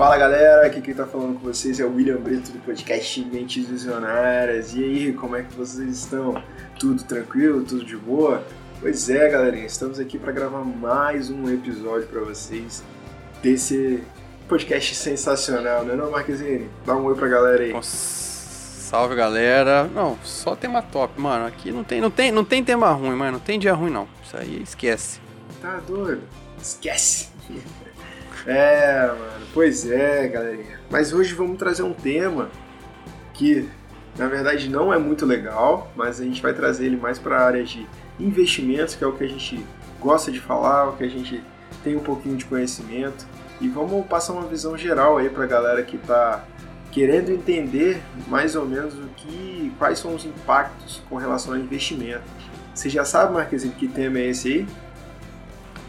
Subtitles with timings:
[0.00, 3.68] Fala galera, aqui quem tá falando com vocês é o William Brito do podcast Mentes
[3.68, 4.74] Visionárias.
[4.74, 6.42] E aí, como é que vocês estão?
[6.78, 7.62] Tudo tranquilo?
[7.64, 8.42] Tudo de boa?
[8.80, 12.82] Pois é, galerinha, estamos aqui para gravar mais um episódio para vocês
[13.42, 14.02] desse
[14.48, 16.70] podcast sensacional, né não, Marquezine?
[16.86, 17.74] Dá um oi pra galera aí.
[17.82, 19.84] Salve galera.
[19.84, 21.44] Não, só tema top, mano.
[21.44, 23.32] Aqui não tem, não tem, não tem tema ruim, mano.
[23.32, 24.08] Não tem dia ruim não.
[24.24, 25.20] Isso aí esquece.
[25.60, 26.22] Tá doido?
[26.58, 27.28] Esquece.
[28.46, 30.80] É, mano, pois é, galerinha.
[30.90, 32.50] Mas hoje vamos trazer um tema
[33.34, 33.68] que,
[34.16, 37.44] na verdade, não é muito legal, mas a gente vai trazer ele mais para a
[37.44, 37.86] área de
[38.18, 39.64] investimentos, que é o que a gente
[40.00, 41.42] gosta de falar, o que a gente
[41.82, 43.26] tem um pouquinho de conhecimento.
[43.60, 46.44] E vamos passar uma visão geral aí para a galera que está
[46.90, 52.22] querendo entender mais ou menos o que, quais são os impactos com relação ao investimento.
[52.74, 54.66] Você já sabe, Marquezinho, que tema é esse aí?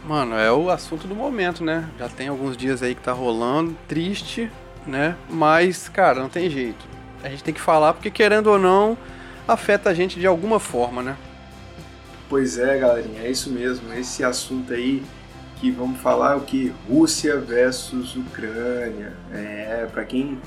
[0.04, 1.88] Mano, é o assunto do momento, né?
[1.98, 4.50] Já tem alguns dias aí que tá rolando, triste,
[4.86, 5.16] né?
[5.30, 6.84] Mas, cara, não tem jeito.
[7.22, 8.98] A gente tem que falar porque, querendo ou não,
[9.46, 11.16] afeta a gente de alguma forma, né?
[12.28, 13.92] Pois é, galerinha, é isso mesmo.
[13.92, 15.04] Esse assunto aí
[15.60, 19.12] que vamos falar é o que Rússia versus Ucrânia.
[19.32, 20.40] É, para quem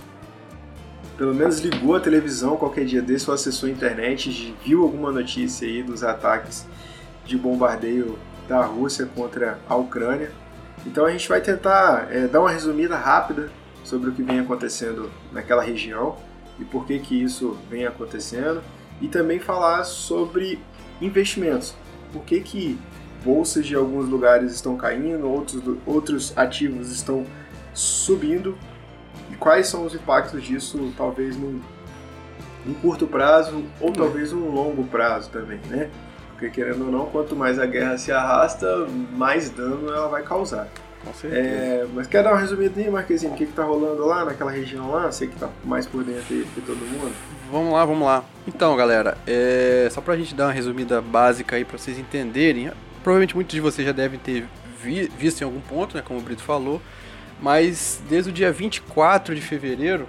[1.18, 5.66] pelo menos ligou a televisão qualquer dia desse ou acessou a internet, viu alguma notícia
[5.66, 6.68] aí dos ataques
[7.26, 10.32] de bombardeio da Rússia contra a Ucrânia.
[10.86, 13.50] Então a gente vai tentar é, dar uma resumida rápida
[13.84, 16.18] sobre o que vem acontecendo naquela região
[16.60, 18.62] e por que que isso vem acontecendo
[19.02, 20.60] e também falar sobre
[21.02, 21.76] investimentos.
[22.12, 22.80] Por que que
[23.24, 27.26] bolsas de alguns lugares estão caindo, outros, outros ativos estão
[27.74, 28.58] subindo
[29.32, 31.60] e quais são os impactos disso, talvez num,
[32.66, 35.90] num curto prazo ou talvez num longo prazo também, né?
[36.36, 40.68] Porque querendo ou não, quanto mais a guerra se arrasta, mais dano ela vai causar.
[41.04, 41.48] Com certeza.
[41.48, 44.92] É, mas quer dar uma resumidinha, Marquezinho, o que, que tá rolando lá naquela região
[44.92, 45.10] lá?
[45.12, 47.14] Você que tá mais por dentro aí que todo mundo.
[47.50, 48.24] Vamos lá, vamos lá.
[48.46, 52.72] Então, galera, é, só pra gente dar uma resumida básica aí pra vocês entenderem,
[53.04, 54.46] provavelmente muitos de vocês já devem ter
[54.86, 56.82] vi, visto em algum ponto, né, como o Brito falou,
[57.42, 60.08] mas desde o dia 24 de fevereiro,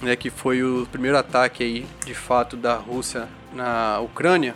[0.00, 4.54] né, que foi o primeiro ataque aí, de fato, da Rússia na Ucrânia,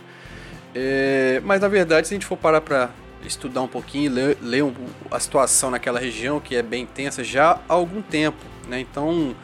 [0.79, 2.91] é, mas na verdade, se a gente for parar para
[3.25, 4.73] estudar um pouquinho, ler, ler um,
[5.09, 8.79] a situação naquela região, que é bem tensa já há algum tempo, né?
[8.79, 9.35] Então,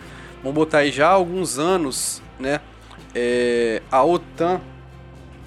[0.43, 2.61] vamos botar aí já há alguns anos, né?
[3.15, 4.61] É, a OTAN,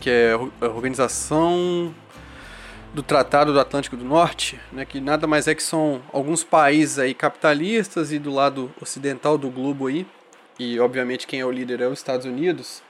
[0.00, 1.94] que é a Organização
[2.92, 6.98] do Tratado do Atlântico do Norte, né, que nada mais é que são alguns países
[6.98, 10.06] aí capitalistas e do lado ocidental do globo aí,
[10.58, 12.82] e obviamente quem é o líder é os Estados Unidos,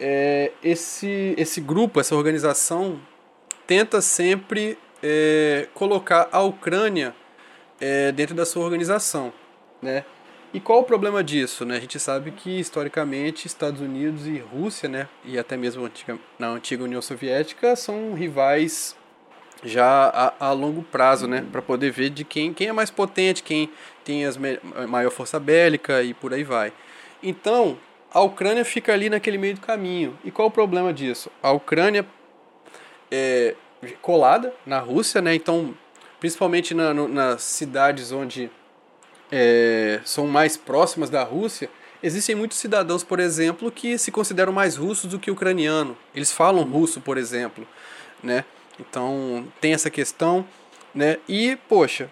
[0.00, 3.00] é, esse, esse grupo, essa organização,
[3.66, 7.14] tenta sempre é, colocar a Ucrânia
[7.80, 9.32] é, dentro da sua organização,
[9.82, 10.04] né?
[10.52, 11.66] E qual o problema disso?
[11.66, 11.76] Né?
[11.76, 16.48] A gente sabe que historicamente Estados Unidos e Rússia, né, e até mesmo antiga, na
[16.48, 18.96] antiga União Soviética, são rivais
[19.62, 23.42] já a, a longo prazo, né, para poder ver de quem, quem é mais potente,
[23.42, 23.68] quem
[24.04, 24.38] tem as
[24.88, 26.72] maior força bélica e por aí vai.
[27.22, 27.76] Então,
[28.12, 30.18] a Ucrânia fica ali naquele meio do caminho.
[30.24, 31.30] E qual o problema disso?
[31.42, 32.06] A Ucrânia
[33.10, 33.54] é
[34.00, 35.34] colada na Rússia, né?
[35.34, 35.74] Então,
[36.18, 38.50] principalmente na, no, nas cidades onde
[39.30, 41.70] é, são mais próximas da Rússia,
[42.02, 45.96] existem muitos cidadãos, por exemplo, que se consideram mais russos do que ucraniano.
[46.14, 47.66] Eles falam russo, por exemplo,
[48.22, 48.44] né?
[48.80, 50.46] Então, tem essa questão,
[50.94, 51.18] né?
[51.28, 52.10] E, poxa,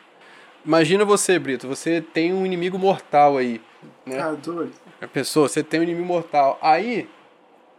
[0.64, 3.60] imagina você, Brito, você tem um inimigo mortal aí,
[4.04, 4.20] né?
[4.20, 4.72] Ah, doido.
[5.00, 6.58] A pessoa, você tem um inimigo mortal.
[6.62, 7.08] Aí,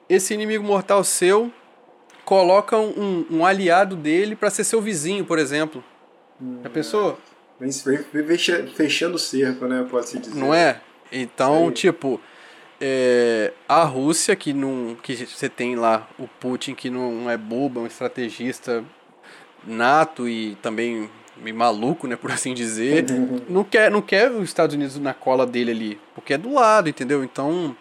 [0.10, 1.52] esse inimigo mortal seu
[2.24, 5.84] coloca um, um aliado dele para ser seu vizinho, por exemplo.
[6.42, 7.18] Hum, a pessoa.
[7.60, 7.72] Vem
[8.76, 9.86] fechando o cerco, né?
[9.90, 10.36] Pode-se dizer.
[10.36, 10.80] Não é?
[11.12, 12.22] Então, tipo,
[12.80, 17.80] é, a Rússia, que, não, que você tem lá o Putin, que não é bobo,
[17.80, 18.84] é um estrategista
[19.66, 21.10] nato e também
[21.42, 23.06] meio maluco, né, por assim dizer,
[23.50, 26.90] não quer, não quer os Estados Unidos na cola dele ali, porque é do lado,
[26.90, 27.24] entendeu?
[27.24, 27.76] Então,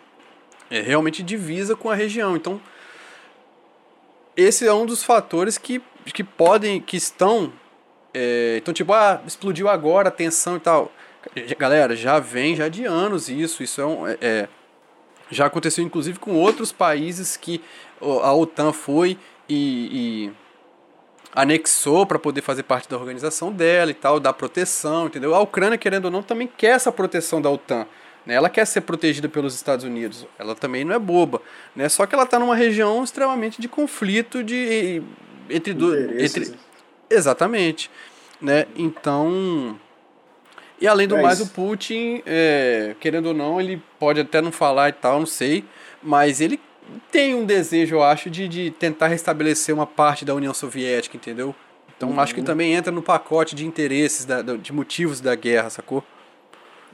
[0.71, 2.37] é realmente divisa com a região.
[2.37, 2.61] Então,
[4.37, 5.81] esse é um dos fatores que,
[6.13, 7.53] que podem, que estão,
[8.13, 10.93] é, então tipo, ah, explodiu agora, tensão e tal.
[11.59, 14.49] Galera, já vem já de anos isso, isso é, um, é, é
[15.29, 17.61] já aconteceu inclusive com outros países que
[18.01, 19.19] a OTAN foi
[19.49, 20.33] e, e
[21.37, 25.35] anexou para poder fazer parte da organização dela e tal, dar proteção, entendeu?
[25.35, 27.87] A Ucrânia, querendo ou não, também quer essa proteção da OTAN.
[28.25, 28.35] Né?
[28.35, 30.27] Ela quer ser protegida pelos Estados Unidos.
[30.39, 31.43] Ela também não é boba.
[31.77, 31.91] Né?
[31.91, 35.03] Só que ela está numa região extremamente de conflito de
[35.51, 36.55] entre, do, entre
[37.11, 37.91] Exatamente.
[38.41, 38.67] Né?
[38.75, 39.79] Então,
[40.81, 41.49] E além do É mais, isso.
[41.49, 45.65] o Putin, é, querendo ou não, ele pode até não falar e tal, não sei,
[46.03, 46.59] mas ele
[47.11, 51.55] tem um desejo, eu acho, de, de tentar restabelecer uma parte da União Soviética, entendeu?
[51.97, 55.71] Então acho que também entra no pacote de interesses, da, da- de motivos da guerra,
[55.71, 56.05] sacou?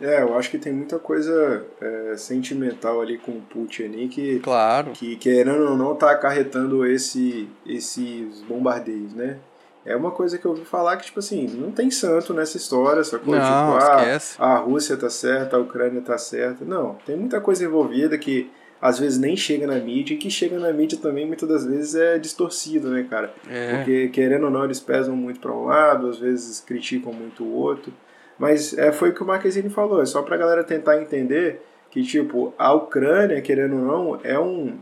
[0.00, 4.40] É, eu acho que tem muita coisa é, sentimental ali com o Putin ali que,
[4.40, 4.92] Claro.
[4.92, 9.38] que querendo ou não, tá acarretando esse, esses bombardeios, né?
[9.84, 13.02] É uma coisa que eu ouvi falar que, tipo assim, não tem santo nessa história,
[13.02, 13.34] sacou?
[13.34, 14.36] Não, tipo, ah, esquece.
[14.38, 16.64] a Rússia tá certa, a Ucrânia tá certa.
[16.64, 18.48] Não, tem muita coisa envolvida que
[18.82, 21.94] às vezes nem chega na mídia e que chega na mídia também muitas das vezes
[21.94, 23.32] é distorcido, né, cara?
[23.49, 23.76] É.
[23.76, 27.52] Porque querendo ou não, eles pesam muito para um lado, às vezes criticam muito o
[27.55, 27.93] outro.
[28.37, 31.62] Mas é, foi o que o Marquezine falou, é só pra galera tentar entender
[31.93, 34.76] que, tipo, a Ucrânia, querendo ou não, é um,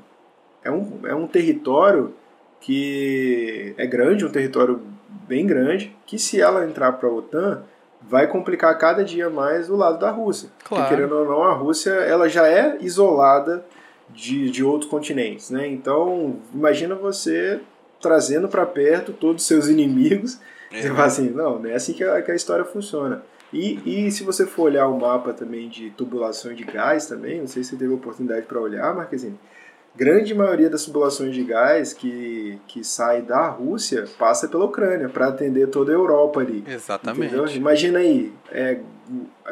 [0.64, 2.14] é um, é um território
[2.58, 4.81] que é grande, um território
[5.29, 7.64] bem grande, que se ela entrar para a OTAN,
[8.00, 10.49] vai complicar cada dia mais o lado da Rússia.
[10.64, 10.85] Claro.
[10.85, 13.62] Porque, querendo ou não, a Rússia ela já é isolada
[14.14, 15.66] de, de outros continentes, né?
[15.68, 17.60] Então, imagina você
[18.00, 20.38] trazendo para perto todos os seus inimigos.
[20.72, 20.82] É.
[20.82, 23.22] Você fala assim, não, não é assim que a, que a história funciona.
[23.52, 27.48] E, e se você for olhar o mapa também de tubulação de gás também, não
[27.48, 29.38] sei se você teve oportunidade para olhar, Marquezine,
[29.94, 35.26] grande maioria das tubulações de gás que, que sai da Rússia passa pela Ucrânia para
[35.26, 36.64] atender toda a Europa ali.
[36.66, 37.34] Exatamente.
[37.34, 37.48] Entendeu?
[37.48, 38.78] Imagina aí, é,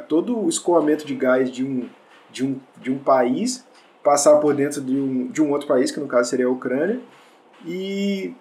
[0.06, 1.88] todo o escoamento de gás de um,
[2.30, 3.66] de um, de um país
[4.08, 6.98] passar por dentro de um, de um outro país, que no caso seria a Ucrânia,
[7.66, 8.32] e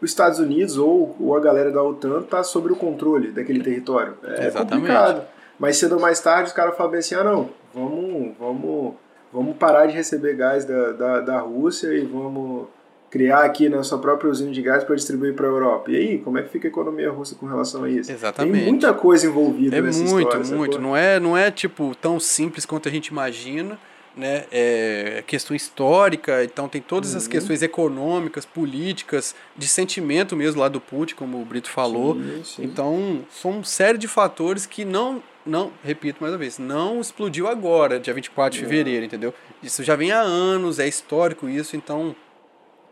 [0.00, 4.14] os Estados Unidos ou, ou a galera da OTAN tá sobre o controle daquele território.
[4.24, 4.72] É Exatamente.
[4.72, 5.22] complicado.
[5.60, 8.94] Mas cedo ou mais tarde os caras falam bem assim, ah não, vamos, vamos,
[9.32, 12.66] vamos parar de receber gás da, da, da Rússia e vamos
[13.08, 15.88] criar aqui nossa própria usina de gás para distribuir para a Europa.
[15.88, 18.10] E aí, como é que fica a economia russa com relação a isso?
[18.10, 18.58] Exatamente.
[18.58, 20.56] Tem muita coisa envolvida É nessa muito, história.
[20.56, 20.72] muito.
[20.72, 20.88] sacou?
[20.88, 23.78] Não é, não é tipo tão simples quanto a gente imagina,
[24.16, 24.44] né?
[24.52, 27.30] É questão histórica, então tem todas as Uhum.
[27.30, 32.14] questões econômicas, políticas, de sentimento mesmo lá do Putin, como o Brito falou.
[32.14, 32.64] Sim, sim.
[32.64, 37.48] Então, são uma série de fatores que não, não, repito mais uma vez, não explodiu
[37.48, 39.32] agora, dia 24 de fevereiro, entendeu?
[39.62, 42.14] Isso já vem há anos, é histórico isso, então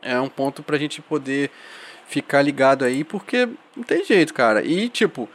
[0.03, 1.51] é um ponto pra gente poder
[2.07, 3.47] ficar ligado aí, porque
[3.77, 4.65] não tem jeito, cara.
[4.65, 5.29] E, tipo,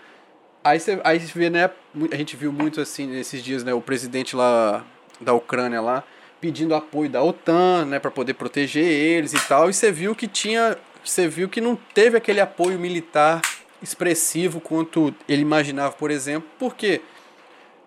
[0.64, 1.70] aí você aí vê, né,
[2.12, 4.84] a gente viu muito assim nesses dias, né, o presidente lá
[5.20, 6.04] da Ucrânia lá
[6.40, 10.28] pedindo apoio da OTAN, né, para poder proteger eles e tal, e você viu que
[10.28, 13.42] tinha, você viu que não teve aquele apoio militar
[13.82, 17.02] expressivo quanto ele imaginava, por exemplo, porque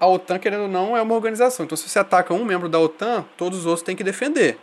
[0.00, 1.66] a OTAN, querendo ou não, é uma organização.
[1.66, 4.58] Então, se você ataca um membro da OTAN, todos os outros têm que defender.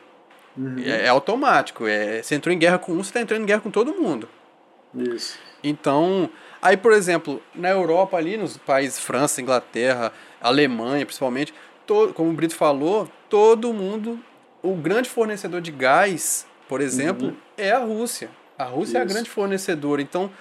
[0.58, 0.76] Uhum.
[0.80, 1.86] É, é automático.
[1.88, 4.30] É, você entrou em guerra com um, você está entrando em guerra com todo mundo.
[4.94, 5.38] Isso.
[5.62, 6.30] Então,
[6.62, 11.54] aí, por exemplo, na Europa ali, nos países França, Inglaterra, Alemanha, principalmente,
[12.14, 14.20] como o Brito falou, todo mundo,
[14.62, 18.30] o grande fornecedor de gás, por exemplo, é a Rússia.
[18.58, 19.14] A Rússia é a Isso.
[19.14, 20.02] grande fornecedora.
[20.02, 20.32] Então,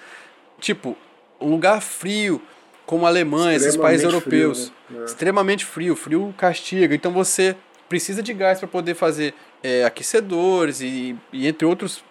[0.59, 0.95] tipo,
[1.39, 2.41] um lugar frio,
[2.85, 4.99] como a Alemanha, esses países Extremamente frio, europeus, né?
[5.01, 5.05] É.
[5.05, 6.95] extremamente frio, frio castiga.
[6.95, 7.55] Então você
[7.89, 12.03] precisa de gás para poder fazer é, aquecedores e, e entre outros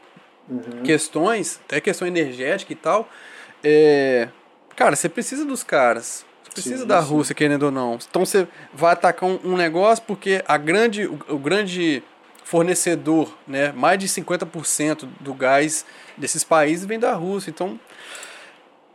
[0.46, 0.82] Uhum.
[0.84, 3.08] questões, até questão energética e tal.
[3.62, 4.28] É,
[4.76, 6.26] cara, você precisa dos caras.
[6.54, 7.08] Precisa Sim, da sim.
[7.08, 7.98] Rússia, querendo ou não.
[8.08, 12.02] Então você vai atacar um, um negócio porque a grande, o, o grande
[12.44, 15.84] fornecedor, né, mais de 50% do gás
[16.16, 17.50] desses países vem da Rússia.
[17.50, 17.78] Então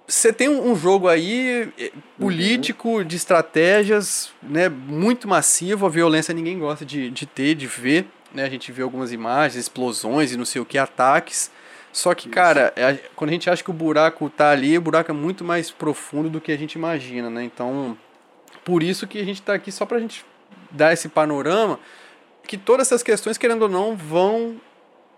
[0.08, 5.86] você tem um, um jogo aí eh, político, de estratégias, né, muito massivo.
[5.86, 8.08] A violência ninguém gosta de, de ter, de ver.
[8.34, 8.44] Né?
[8.44, 11.52] A gente vê algumas imagens, explosões e não sei o que, ataques.
[11.92, 14.82] Só que, cara, é a- quando a gente acha que o buraco tá ali, o
[14.82, 17.44] buraco é muito mais profundo do que a gente imagina, né?
[17.44, 17.98] Então,
[18.64, 20.24] por isso que a gente tá aqui só pra gente
[20.72, 21.80] dar esse panorama
[22.48, 24.58] que todas essas questões, querendo ou não, vão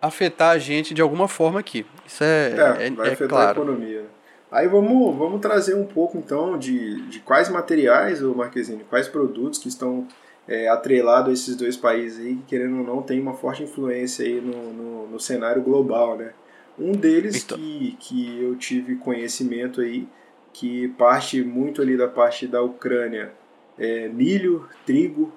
[0.01, 1.85] afetar a gente de alguma forma aqui.
[2.05, 3.61] Isso é, É, é, vai é afetar a claro.
[3.61, 4.05] economia.
[4.51, 9.59] Aí vamos, vamos trazer um pouco então de, de quais materiais, o Marquezine, quais produtos
[9.59, 10.05] que estão
[10.47, 14.25] é, atrelados a esses dois países aí, que querendo ou não tem uma forte influência
[14.25, 16.31] aí no, no, no cenário global, né?
[16.79, 20.07] Um deles que, que eu tive conhecimento aí,
[20.53, 23.31] que parte muito ali da parte da Ucrânia,
[23.77, 25.31] é milho, trigo,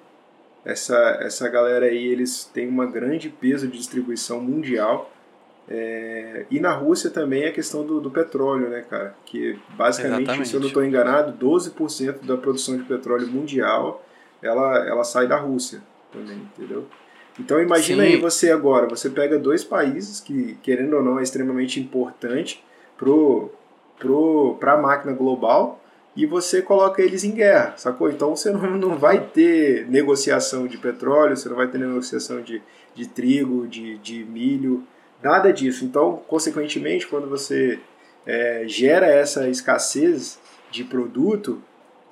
[0.64, 5.11] essa, essa galera aí, eles têm uma grande peso de distribuição mundial.
[5.69, 9.14] É, e na Rússia também a questão do, do petróleo, né, cara?
[9.25, 10.49] Que basicamente, Exatamente.
[10.49, 14.05] se eu não estou enganado, 12% da produção de petróleo mundial
[14.45, 15.81] ela, ela sai da Rússia
[16.12, 16.87] também, entendeu?
[17.38, 18.11] Então imagina Sim.
[18.11, 22.62] aí você agora, você pega dois países que, querendo ou não, é extremamente importante
[22.97, 23.50] pro,
[23.99, 25.81] pro, pra máquina global
[26.17, 28.09] e você coloca eles em guerra, sacou?
[28.09, 32.62] Então você não, não vai ter negociação de petróleo, você não vai ter negociação de,
[32.95, 34.85] de trigo, de, de milho,
[35.23, 35.85] nada disso.
[35.85, 37.81] Então, consequentemente, quando você
[38.25, 40.38] é, gera essa escassez
[40.71, 41.61] de produto,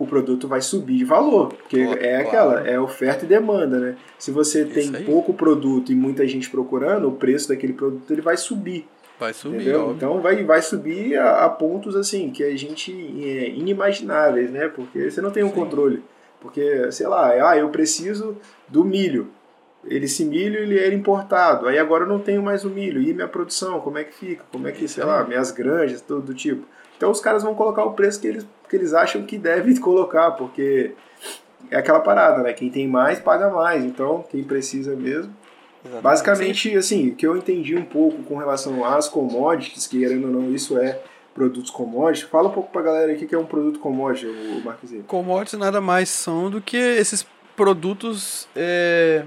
[0.02, 3.96] o produto vai subir de valor, porque é aquela, é oferta e demanda, né?
[4.18, 5.04] Se você Isso tem aí.
[5.04, 8.86] pouco produto e muita gente procurando, o preço daquele produto ele vai subir.
[9.18, 12.92] Vai subir, Então vai, vai subir a, a, pontos assim que a gente
[13.22, 14.68] é inimagináveis, né?
[14.68, 15.54] Porque você não tem um Sim.
[15.54, 16.02] controle.
[16.40, 19.28] Porque, sei lá, ah, eu preciso do milho.
[19.84, 21.68] Ele, esse milho ele era importado.
[21.68, 23.00] Aí agora eu não tenho mais o milho.
[23.00, 24.44] E minha produção, como é que fica?
[24.50, 26.66] Como é que, sei lá, minhas granjas, tudo do tipo.
[27.02, 30.30] Então os caras vão colocar o preço que eles, que eles acham que deve colocar,
[30.30, 30.92] porque
[31.68, 32.52] é aquela parada, né?
[32.52, 33.84] Quem tem mais paga mais.
[33.84, 35.34] Então, quem precisa mesmo
[35.84, 36.02] Exatamente.
[36.04, 40.30] Basicamente, assim, o que eu entendi um pouco com relação às commodities, que querendo ou
[40.30, 41.00] não, isso é
[41.34, 42.30] produtos commodities.
[42.30, 45.02] Fala um pouco pra galera aqui que é um produto commodity, o Marquezinho.
[45.02, 49.24] Commodities nada mais são do que esses produtos é,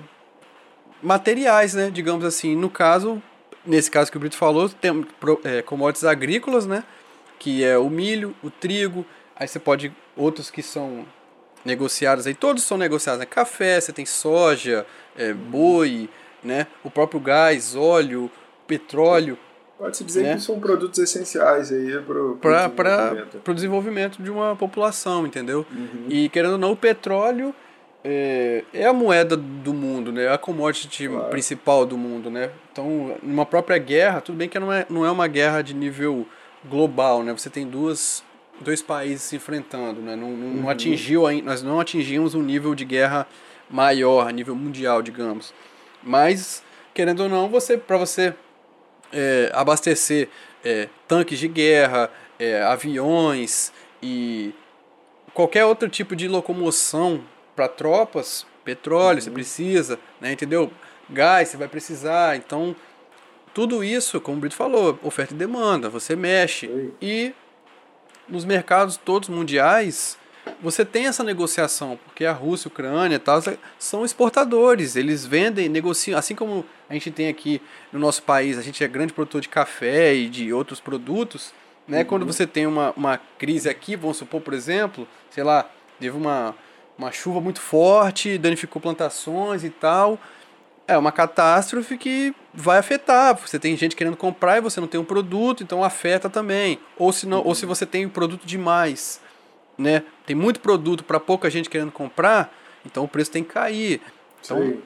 [1.03, 1.89] materiais, né?
[1.89, 2.55] Digamos assim.
[2.55, 3.22] No caso,
[3.65, 5.05] nesse caso que o Brito falou, tem
[5.44, 6.86] é, commodities agrícolas, né?
[7.39, 9.92] Que é o milho, o trigo, aí você pode.
[10.15, 11.06] Outros que são
[11.65, 13.25] negociados aí, todos são negociados, né?
[13.25, 14.86] Café, você tem soja,
[15.18, 16.10] é, boi
[16.46, 16.68] né?
[16.84, 18.32] O próprio gás, óleo,
[18.68, 19.38] petróleo.
[19.77, 20.36] Pode-se dizer né?
[20.36, 25.65] que são produtos essenciais aí para o desenvolvimento de uma população, entendeu?
[25.70, 26.06] Uhum.
[26.08, 27.54] E querendo ou não, o petróleo
[28.01, 30.25] é, é, a moeda do mundo, né?
[30.25, 31.30] É a commodity claro.
[31.30, 32.51] principal do mundo, né?
[32.72, 36.25] Então, numa própria guerra, tudo bem que não é, não é uma guerra de nível
[36.69, 37.31] global, né?
[37.34, 38.24] Você tem duas,
[38.60, 40.15] dois países se enfrentando, né?
[40.15, 40.69] Não, não, uhum.
[40.69, 43.27] atingiu, nós não atingimos um nível de guerra
[43.69, 45.53] maior, a nível mundial, digamos.
[46.03, 48.34] Mas, querendo ou não, você para você
[49.12, 50.29] é, abastecer
[50.63, 54.53] é, tanques de guerra, é, aviões e
[55.34, 57.24] qualquer outro tipo de locomoção
[57.55, 59.24] para tropas, petróleo uhum.
[59.24, 60.72] você precisa, né, entendeu?
[61.10, 62.75] Gás você vai precisar, então
[63.56, 66.92] tudo isso, como o Brito falou, oferta e demanda, você mexe.
[67.02, 67.34] E
[68.28, 70.18] nos mercados todos mundiais,
[70.62, 73.42] você tem essa negociação, porque a Rússia, a Ucrânia e tal,
[73.80, 77.62] são exportadores, eles vendem, negociam, assim como a gente tem aqui
[77.94, 81.54] no nosso país, a gente é grande produtor de café e de outros produtos,
[81.88, 82.00] né?
[82.00, 82.06] Uhum.
[82.06, 85.66] Quando você tem uma, uma crise aqui, vamos supor, por exemplo, sei lá,
[85.98, 86.54] teve uma,
[86.98, 90.20] uma chuva muito forte, danificou plantações e tal,
[90.86, 93.36] é uma catástrofe que vai afetar.
[93.38, 96.80] Você tem gente querendo comprar e você não tem um produto, então afeta também.
[96.98, 97.48] Ou se, não, uhum.
[97.48, 99.20] ou se você tem um produto demais
[99.78, 100.04] né?
[100.26, 102.54] Tem muito produto para pouca gente querendo comprar,
[102.86, 104.02] então o preço tem que cair.
[104.44, 104.82] Então Sim.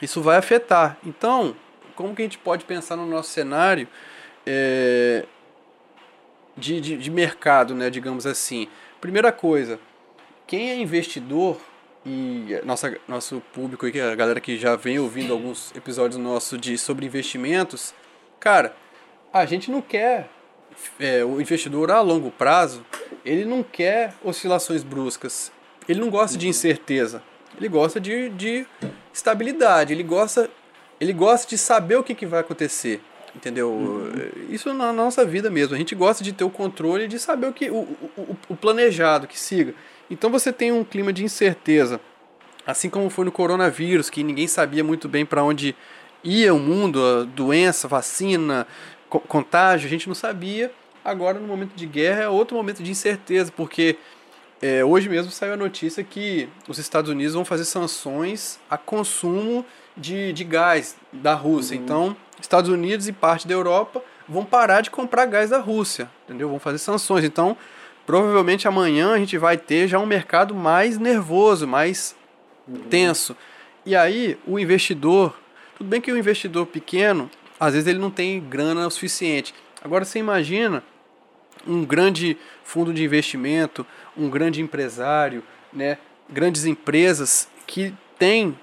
[0.00, 0.96] isso vai afetar.
[1.04, 1.54] Então,
[1.94, 3.88] como que a gente pode pensar no nosso cenário
[4.46, 5.24] é,
[6.56, 7.90] de, de, de mercado, né?
[7.90, 8.68] Digamos assim.
[9.00, 9.80] Primeira coisa,
[10.46, 11.60] quem é investidor
[12.04, 16.78] e nossa, nosso público e a galera que já vem ouvindo alguns episódios nossos de
[16.78, 17.94] sobre investimentos,
[18.38, 18.74] cara,
[19.32, 20.28] a gente não quer
[20.98, 22.84] é, o investidor a longo prazo,
[23.24, 25.52] ele não quer oscilações bruscas.
[25.88, 27.22] Ele não gosta de incerteza.
[27.56, 28.66] Ele gosta de, de
[29.12, 29.92] estabilidade.
[29.92, 30.48] Ele gosta,
[31.00, 33.02] ele gosta de saber o que, que vai acontecer.
[33.34, 33.70] Entendeu?
[33.70, 34.12] Uhum.
[34.48, 35.74] Isso na nossa vida mesmo.
[35.74, 37.80] A gente gosta de ter o controle de saber o que o,
[38.16, 39.74] o, o planejado que siga.
[40.10, 42.00] Então você tem um clima de incerteza.
[42.66, 45.74] Assim como foi no coronavírus, que ninguém sabia muito bem para onde
[46.22, 48.66] ia o mundo, a doença, vacina,
[49.08, 50.70] contágio, a gente não sabia.
[51.04, 53.96] Agora, no momento de guerra, é outro momento de incerteza, porque
[54.60, 59.64] é, hoje mesmo saiu a notícia que os Estados Unidos vão fazer sanções a consumo
[59.96, 61.76] de, de gás da Rússia.
[61.76, 61.82] Uhum.
[61.82, 66.48] Então, Estados Unidos e parte da Europa vão parar de comprar gás da Rússia, entendeu?
[66.48, 67.24] Vão fazer sanções.
[67.24, 67.56] Então,
[68.10, 72.16] provavelmente amanhã a gente vai ter já um mercado mais nervoso, mais
[72.66, 72.74] uhum.
[72.90, 73.36] tenso.
[73.86, 75.38] E aí, o investidor,
[75.78, 79.54] tudo bem que o investidor pequeno, às vezes ele não tem grana o suficiente.
[79.80, 80.82] Agora você imagina
[81.64, 83.86] um grande fundo de investimento,
[84.16, 85.96] um grande empresário, né,
[86.28, 88.58] grandes empresas que têm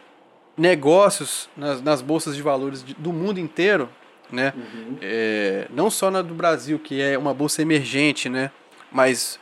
[0.58, 3.88] negócios nas, nas bolsas de valores de, do mundo inteiro,
[4.30, 4.54] né?
[4.58, 4.98] Uhum.
[5.02, 8.52] É, não só na do Brasil, que é uma bolsa emergente, né?
[8.92, 9.40] Mas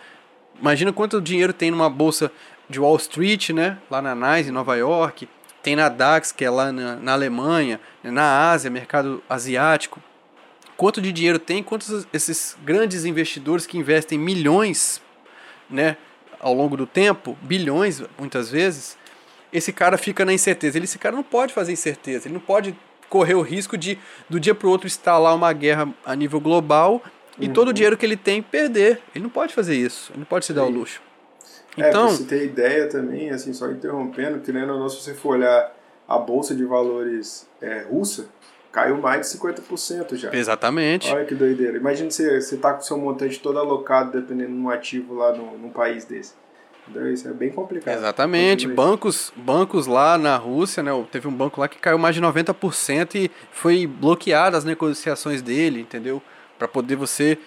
[0.59, 2.31] imagina quanto dinheiro tem numa bolsa
[2.69, 3.77] de Wall Street, né?
[3.89, 5.27] Lá na NYSE, em Nova York
[5.65, 9.99] tem na DAX, que é lá na, na Alemanha, né, na Ásia, mercado asiático.
[10.77, 11.63] Quanto de dinheiro tem?
[11.63, 15.01] Quantos esses grandes investidores que investem milhões
[15.67, 15.97] né,
[16.39, 18.95] ao longo do tempo, bilhões muitas vezes,
[19.51, 20.77] esse cara fica na incerteza.
[20.77, 22.75] Ele, esse cara não pode fazer incerteza, ele não pode
[23.09, 23.97] correr o risco de
[24.29, 27.01] do dia para o outro instalar uma guerra a nível global
[27.39, 27.53] e uhum.
[27.53, 29.01] todo o dinheiro que ele tem perder.
[29.13, 31.01] Ele não pode fazer isso, ele não pode se dar o luxo.
[31.77, 35.37] É, Então, pra você ter ideia também, assim, só interrompendo, ou não, se você for
[35.37, 35.73] olhar
[36.07, 38.27] a bolsa de valores é, russa,
[38.71, 40.33] caiu mais de 50% já.
[40.33, 41.11] exatamente.
[41.11, 41.77] Olha que doideira.
[41.77, 45.31] Imagina você, você tá com o seu montante todo alocado, dependendo de um ativo lá
[45.31, 46.33] no, num país desse.
[46.87, 47.97] Então isso é bem complicado.
[47.97, 48.67] Exatamente.
[48.67, 50.91] Bancos, bancos lá na Rússia, né?
[51.11, 55.79] Teve um banco lá que caiu mais de 90% e foi bloqueado as negociações dele,
[55.79, 56.21] entendeu?
[56.57, 57.37] Para poder você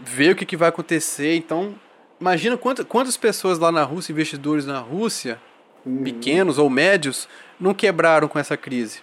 [0.00, 1.34] ver o que, que vai acontecer.
[1.36, 1.74] Então,
[2.20, 5.40] imagina quantas, quantas pessoas lá na Rússia, investidores na Rússia,
[5.86, 6.02] Uhum.
[6.02, 7.28] pequenos ou médios,
[7.60, 8.98] não quebraram com essa crise.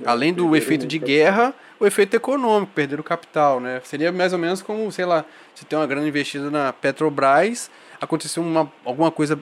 [0.00, 3.80] É, Além do efeito de guerra, o efeito econômico, perderam capital, né?
[3.82, 7.68] Seria mais ou menos como, sei lá, você tem uma grana investida na Petrobras,
[8.00, 9.36] aconteceu uma, alguma coisa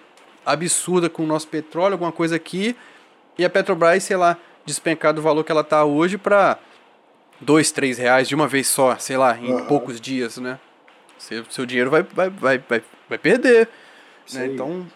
[0.44, 2.74] absurda com o nosso petróleo, alguma coisa aqui,
[3.36, 6.58] e a Petrobras, sei lá, despencar do valor que ela está hoje para
[7.40, 9.66] dois, três reais de uma vez só, sei lá, em Aham.
[9.66, 10.58] poucos dias, né?
[11.18, 13.68] Seu, seu dinheiro vai, vai, vai, vai, vai perder.
[14.32, 14.46] Né?
[14.46, 14.86] Então,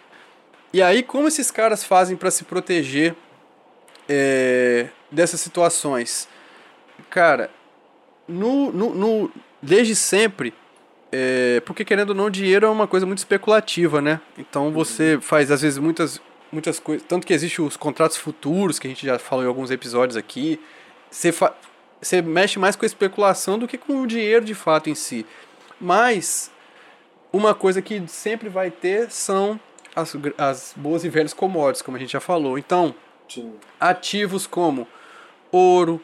[0.73, 3.15] e aí, como esses caras fazem para se proteger
[4.09, 6.29] é, dessas situações?
[7.09, 7.51] Cara,
[8.29, 9.33] no, no, no-
[9.63, 10.55] desde sempre,
[11.13, 14.21] é, porque querendo ou não, dinheiro é uma coisa muito especulativa, né?
[14.39, 16.21] Então você faz, às vezes, muitas,
[16.53, 17.07] muitas coisas.
[17.07, 20.61] Tanto que existem os contratos futuros, que a gente já falou em alguns episódios aqui.
[21.11, 21.53] Você, fa,
[22.01, 25.27] você mexe mais com a especulação do que com o dinheiro de fato em si.
[25.81, 26.51] Mas
[27.33, 29.59] uma coisa que sempre vai ter são
[29.95, 32.59] as, as boas e velhas commodities, como a gente já falou.
[32.59, 32.95] Então,
[33.29, 33.55] Sim.
[33.79, 34.87] ativos como
[35.53, 36.01] ouro,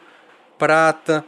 [0.57, 1.23] prata,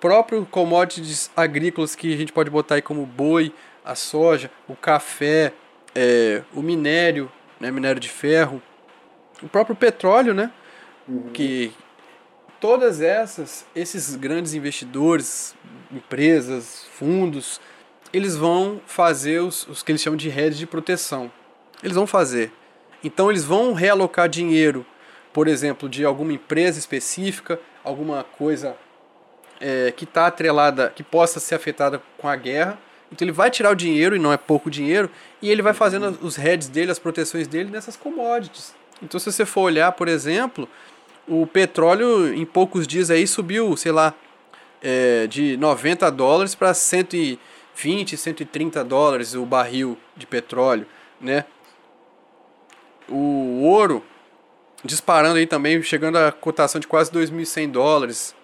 [0.00, 3.52] próprio commodities agrícolas que a gente pode botar aí como boi,
[3.84, 5.52] a soja, o café,
[5.94, 8.62] é, o minério, né, minério de ferro,
[9.42, 10.50] o próprio petróleo, né,
[11.06, 11.30] Uhum.
[11.34, 11.70] que
[12.64, 15.54] todas essas, esses grandes investidores,
[15.92, 17.60] empresas, fundos,
[18.10, 21.30] eles vão fazer os, os que eles chamam de redes de proteção.
[21.82, 22.50] Eles vão fazer.
[23.04, 24.86] Então eles vão realocar dinheiro,
[25.30, 28.74] por exemplo, de alguma empresa específica, alguma coisa
[29.60, 32.78] é, que está atrelada, que possa ser afetada com a guerra.
[33.12, 35.10] Então ele vai tirar o dinheiro, e não é pouco dinheiro,
[35.42, 38.74] e ele vai fazendo os heads dele, as proteções dele nessas commodities.
[39.02, 40.66] Então se você for olhar, por exemplo,
[41.26, 44.14] o petróleo em poucos dias aí subiu, sei lá,
[44.82, 50.86] é, de 90 dólares para 120, 130 dólares o barril de petróleo,
[51.20, 51.44] né?
[53.08, 54.02] O ouro
[54.84, 58.34] disparando aí também, chegando a cotação de quase 2.100 dólares,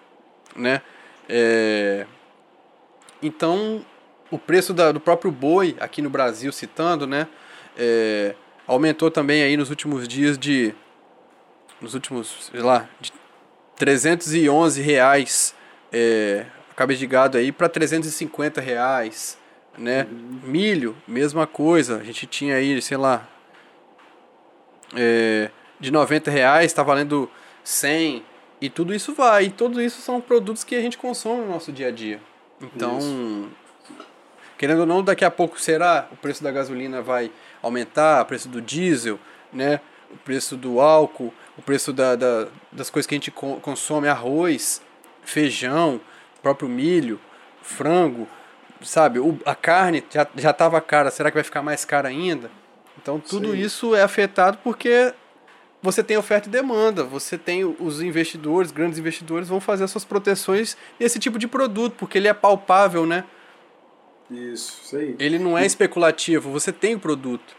[0.55, 0.81] né?
[1.29, 2.05] É,
[3.23, 3.85] Então,
[4.31, 7.27] o preço da- do próprio boi aqui no Brasil, citando, né?
[7.77, 8.35] é,
[8.67, 10.73] aumentou também aí nos últimos dias de
[11.81, 13.11] nos últimos, sei lá, de
[13.75, 15.55] 311 reais
[15.91, 19.37] é, cabeça de gado aí para 350 reais,
[19.77, 20.07] né?
[20.43, 23.27] Milho, mesma coisa, a gente tinha aí, sei lá,
[24.95, 27.29] é, de 90 reais está valendo
[27.63, 28.23] 100
[28.59, 31.71] e tudo isso vai, e tudo isso são produtos que a gente consome no nosso
[31.71, 32.21] dia a dia.
[32.61, 33.49] Então,
[34.57, 38.47] querendo ou não, daqui a pouco será o preço da gasolina vai aumentar, o preço
[38.47, 39.19] do diesel,
[39.51, 39.81] né?
[40.13, 44.07] O preço do álcool, o preço da, da- das coisas que a gente co- consome,
[44.07, 44.81] arroz,
[45.23, 45.99] feijão,
[46.41, 47.19] próprio milho,
[47.61, 48.27] frango,
[48.81, 49.19] sabe?
[49.19, 52.49] O, a carne já já estava cara, será que vai ficar mais cara ainda?
[53.01, 53.57] Então tudo Sim.
[53.57, 55.13] isso é afetado porque
[55.81, 60.05] você tem oferta e demanda, você tem os investidores, grandes investidores vão fazer as suas
[60.05, 63.23] proteções nesse tipo de produto, porque ele é palpável, né?
[64.29, 65.15] Isso, isso aí.
[65.19, 67.55] Ele não é especulativo, você tem o produto.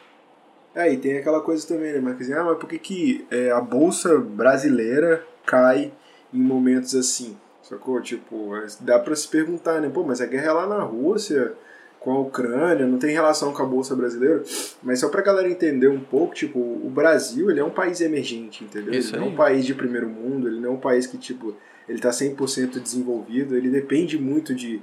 [0.74, 2.32] É, e tem aquela coisa também, né, Marquinhos?
[2.32, 5.92] Ah, mas por que, que é, a bolsa brasileira cai
[6.32, 7.36] em momentos assim?
[7.62, 8.00] Sacou?
[8.00, 9.90] Tipo, dá pra se perguntar, né?
[9.92, 11.52] Pô, mas a guerra é lá na Rússia,
[12.00, 14.42] com a Ucrânia, não tem relação com a bolsa brasileira.
[14.82, 18.64] Mas só pra galera entender um pouco, tipo, o Brasil, ele é um país emergente,
[18.64, 18.92] entendeu?
[18.92, 21.16] Isso ele não é um país de primeiro mundo, ele não é um país que,
[21.16, 21.54] tipo,
[21.88, 24.82] ele tá 100% desenvolvido, ele depende muito de,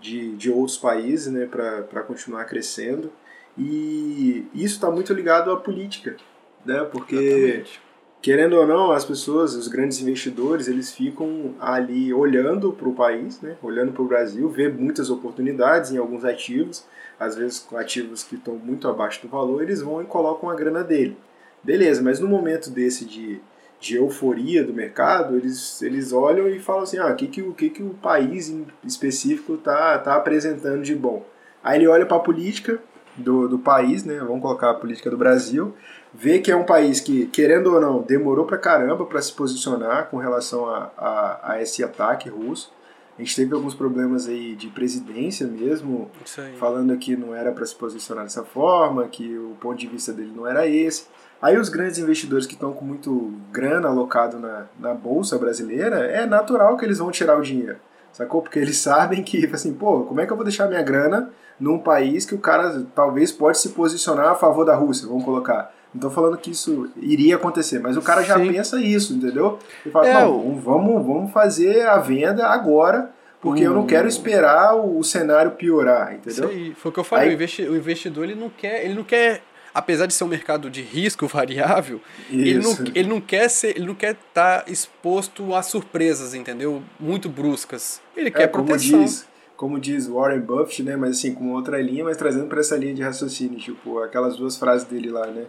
[0.00, 3.10] de, de outros países, né, pra continuar crescendo.
[3.58, 6.16] E isso está muito ligado à política,
[6.64, 6.82] né?
[6.84, 7.80] Porque Exatamente.
[8.22, 13.40] querendo ou não, as pessoas, os grandes investidores, eles ficam ali olhando para o país,
[13.40, 13.56] né?
[13.62, 16.84] Olhando para o Brasil, vê muitas oportunidades em alguns ativos,
[17.18, 20.54] às vezes com ativos que estão muito abaixo do valor, eles vão e colocam a
[20.54, 21.16] grana dele.
[21.62, 23.38] Beleza, mas no momento desse de,
[23.78, 27.52] de euforia do mercado, eles, eles olham e falam assim, ah, o que, que, o
[27.52, 31.26] que, que o país em específico tá, tá apresentando de bom?
[31.62, 32.80] Aí ele olha para a política
[33.16, 34.18] do, do país, né?
[34.18, 35.74] Vamos colocar a política do Brasil,
[36.12, 40.08] vê que é um país que, querendo ou não, demorou pra caramba para se posicionar
[40.08, 42.72] com relação a, a, a esse ataque russo.
[43.18, 46.10] A gente teve alguns problemas aí de presidência mesmo,
[46.58, 50.32] falando que não era para se posicionar dessa forma, que o ponto de vista dele
[50.34, 51.06] não era esse.
[51.42, 56.24] Aí os grandes investidores que estão com muito grana alocado na, na bolsa brasileira, é
[56.24, 57.76] natural que eles vão tirar o dinheiro,
[58.12, 58.42] sacou?
[58.42, 61.78] Porque eles sabem que, assim, pô, como é que eu vou deixar minha grana num
[61.78, 65.72] país que o cara talvez pode se posicionar a favor da Rússia, vamos colocar.
[65.92, 68.52] Não tô falando que isso iria acontecer, mas o cara já Sim.
[68.52, 69.58] pensa isso, entendeu?
[69.84, 74.76] Ele fala, é, não, vamos, vamos fazer a venda agora, porque eu não quero esperar
[74.76, 76.44] o, o, cenário piorar, entendeu?
[76.44, 79.02] Isso aí, foi o que eu falei, aí, o investidor ele não quer, ele não
[79.02, 79.42] quer
[79.74, 83.86] apesar de ser um mercado de risco variável, ele não, ele não quer ser, ele
[83.86, 86.82] não quer estar tá exposto a surpresas, entendeu?
[86.98, 88.00] Muito bruscas.
[88.16, 88.90] Ele é, quer proteção.
[88.90, 90.96] Como diz, como diz Warren Buffett, né?
[90.96, 94.56] Mas assim, com outra linha, mas trazendo para essa linha de raciocínio, tipo, aquelas duas
[94.56, 95.46] frases dele lá, né?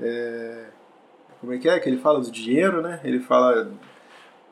[0.00, 0.64] É,
[1.40, 3.00] como é que é que ele fala do dinheiro, né?
[3.04, 3.70] Ele fala.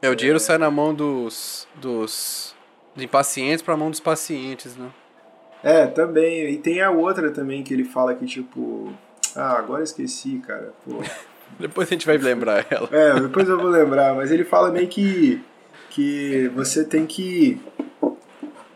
[0.00, 2.54] É, o dinheiro é, sai na mão dos, dos
[2.96, 4.90] impacientes para a mão dos pacientes, né?
[5.62, 6.50] É, também.
[6.50, 8.92] E tem a outra também que ele fala que, tipo.
[9.36, 10.72] Ah, agora esqueci, cara.
[10.84, 11.02] Pô.
[11.58, 12.88] depois a gente vai lembrar ela.
[12.90, 15.42] É, depois eu vou lembrar, mas ele fala meio que.
[15.90, 17.60] que você tem que.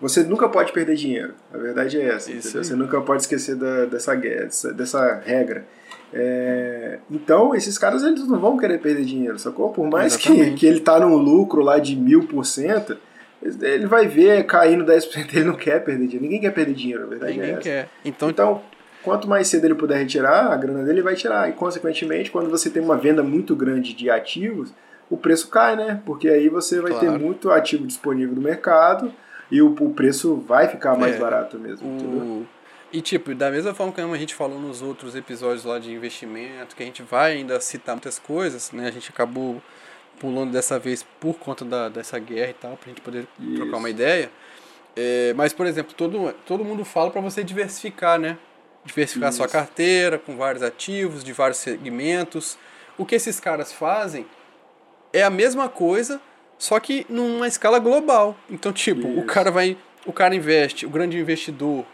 [0.01, 1.35] Você nunca pode perder dinheiro.
[1.53, 2.31] A verdade é essa.
[2.41, 5.67] Você nunca pode esquecer da, dessa, dessa, dessa regra.
[6.13, 9.71] É, então, esses caras eles não vão querer perder dinheiro, sacou?
[9.71, 12.97] Por mais que, que ele tá num lucro lá de mil por cento,
[13.43, 16.25] ele vai ver caindo 10%, ele não quer perder dinheiro.
[16.25, 17.33] Ninguém quer perder dinheiro, na verdade.
[17.33, 17.89] Ninguém é quer.
[18.05, 18.63] Então, então,
[19.07, 21.49] quanto mais cedo ele puder retirar, a grana dele vai tirar.
[21.49, 24.73] E, consequentemente, quando você tem uma venda muito grande de ativos,
[25.09, 26.03] o preço cai, né?
[26.05, 27.13] Porque aí você vai claro.
[27.13, 29.13] ter muito ativo disponível no mercado
[29.49, 32.47] e o, o preço vai ficar mais é, barato mesmo, o...
[32.93, 36.75] E tipo, da mesma forma que a gente falou nos outros episódios lá de investimento,
[36.75, 38.89] que a gente vai ainda citar muitas coisas, né?
[38.89, 39.63] A gente acabou
[40.19, 43.55] pulando dessa vez por conta da, dessa guerra e tal, pra gente poder Isso.
[43.55, 44.31] trocar uma ideia.
[44.97, 48.39] É, mas, por exemplo, todo, todo mundo fala para você diversificar, né?
[48.87, 49.39] Diversificar Isso.
[49.39, 52.57] sua carteira com vários ativos, de vários segmentos.
[52.97, 54.25] O que esses caras fazem
[55.13, 56.21] é a mesma coisa,
[56.57, 58.37] só que numa escala global.
[58.49, 59.21] Então, tipo, Isso.
[59.21, 59.77] o cara vai.
[60.07, 61.85] O cara investe, o grande investidor,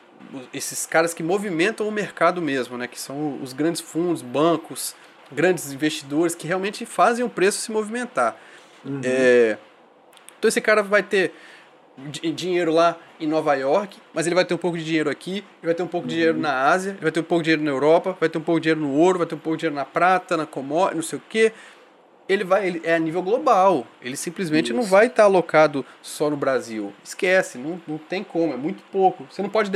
[0.53, 2.87] esses caras que movimentam o mercado mesmo, né?
[2.87, 4.95] Que são os grandes fundos, bancos,
[5.33, 8.37] grandes investidores que realmente fazem o preço se movimentar.
[8.85, 9.01] Uhum.
[9.03, 9.57] É,
[10.39, 11.33] então esse cara vai ter
[12.35, 15.65] dinheiro lá em Nova York, mas ele vai ter um pouco de dinheiro aqui, ele
[15.65, 16.43] vai ter um pouco de dinheiro uhum.
[16.43, 18.61] na Ásia, ele vai ter um pouco de dinheiro na Europa, vai ter um pouco
[18.61, 21.03] de dinheiro no ouro, vai ter um pouco de dinheiro na prata, na commodity, não
[21.03, 21.53] sei o quê.
[22.29, 23.87] Ele vai, ele é a nível global.
[24.01, 24.75] Ele simplesmente Isso.
[24.75, 26.93] não vai estar alocado só no Brasil.
[27.05, 29.27] Esquece, não, não tem como, é muito pouco.
[29.29, 29.71] Você não pode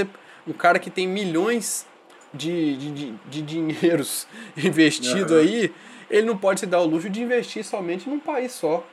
[0.47, 1.87] um cara que tem milhões
[2.33, 4.27] de, de, de, dinheiros
[4.57, 5.41] investido uhum.
[5.41, 5.73] aí,
[6.11, 8.87] ele não pode se dar o luxo de investir somente num país só.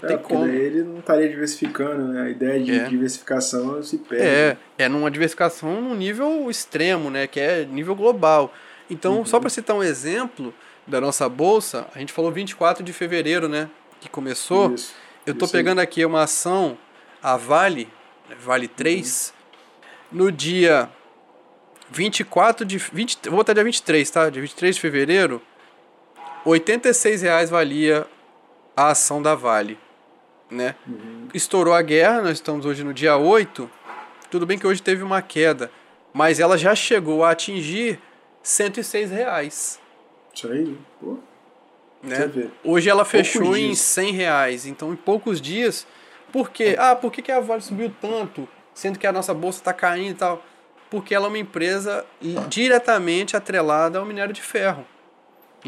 [0.00, 0.46] Não é, tem como.
[0.46, 2.22] ele não estaria diversificando, né?
[2.22, 2.84] A ideia de é.
[2.84, 4.24] diversificação se perde.
[4.24, 7.26] É, é numa diversificação num nível extremo, né?
[7.26, 8.52] Que é nível global.
[8.90, 9.26] Então, uhum.
[9.26, 10.54] só para citar um exemplo
[10.86, 13.68] da nossa bolsa, a gente falou 24 de fevereiro, né?
[14.00, 14.74] Que começou.
[14.74, 15.84] Isso, Eu tô pegando aí.
[15.84, 16.78] aqui uma ação,
[17.22, 17.88] a Vale,
[18.40, 19.32] Vale 3,
[20.12, 20.18] uhum.
[20.18, 20.88] no dia
[21.90, 22.78] 24 de.
[22.78, 24.30] 20, vou botar dia 23, tá?
[24.30, 25.42] Dia 23 de fevereiro.
[26.44, 28.06] 86 reais valia
[28.76, 29.78] a ação da Vale.
[30.50, 30.74] Né?
[30.86, 31.28] Uhum.
[31.34, 33.70] Estourou a guerra, nós estamos hoje no dia 8.
[34.30, 35.70] Tudo bem que hoje teve uma queda.
[36.12, 38.00] Mas ela já chegou a atingir
[38.42, 39.80] 106 reais.
[40.32, 41.18] Isso aí, pô.
[42.02, 42.30] Né?
[42.62, 44.66] Hoje ela fechou em 100 reais.
[44.66, 45.86] Então, em poucos dias.
[46.32, 46.76] Por quê?
[46.78, 48.48] Ah, por que, que a Vale subiu tanto?
[48.74, 50.44] Sendo que a nossa bolsa está caindo e tal
[50.90, 52.04] porque ela é uma empresa
[52.48, 54.86] diretamente atrelada ao minério de ferro.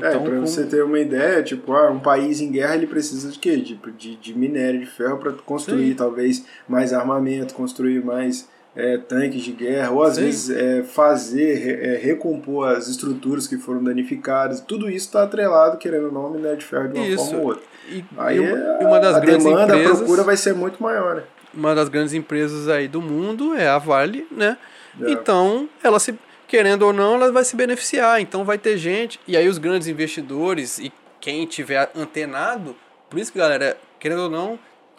[0.02, 2.86] É, então, é, para você ter uma ideia, tipo, ah, um país em guerra ele
[2.86, 3.56] precisa de quê?
[3.56, 5.94] De, de, de minério de ferro para construir Sim.
[5.94, 10.22] talvez mais armamento, construir mais é, tanques de guerra, ou às Sim.
[10.22, 14.60] vezes é, fazer, é, recompor as estruturas que foram danificadas.
[14.60, 17.24] Tudo isso está atrelado, querendo ou não, ao minério de ferro de uma isso.
[17.24, 17.62] forma ou outra.
[17.88, 20.82] E, Aí e uma, é, uma das a demanda, empresas, a procura vai ser muito
[20.82, 21.22] maior, né?
[21.52, 24.56] Uma das grandes empresas aí do mundo é a Vale, né?
[25.00, 25.10] É.
[25.10, 26.14] Então, ela se
[26.48, 28.20] querendo ou não, ela vai se beneficiar.
[28.20, 32.74] Então vai ter gente, e aí os grandes investidores e quem tiver antenado,
[33.08, 34.58] por isso que galera, querendo ou não,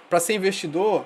[0.10, 1.06] para ser investidor,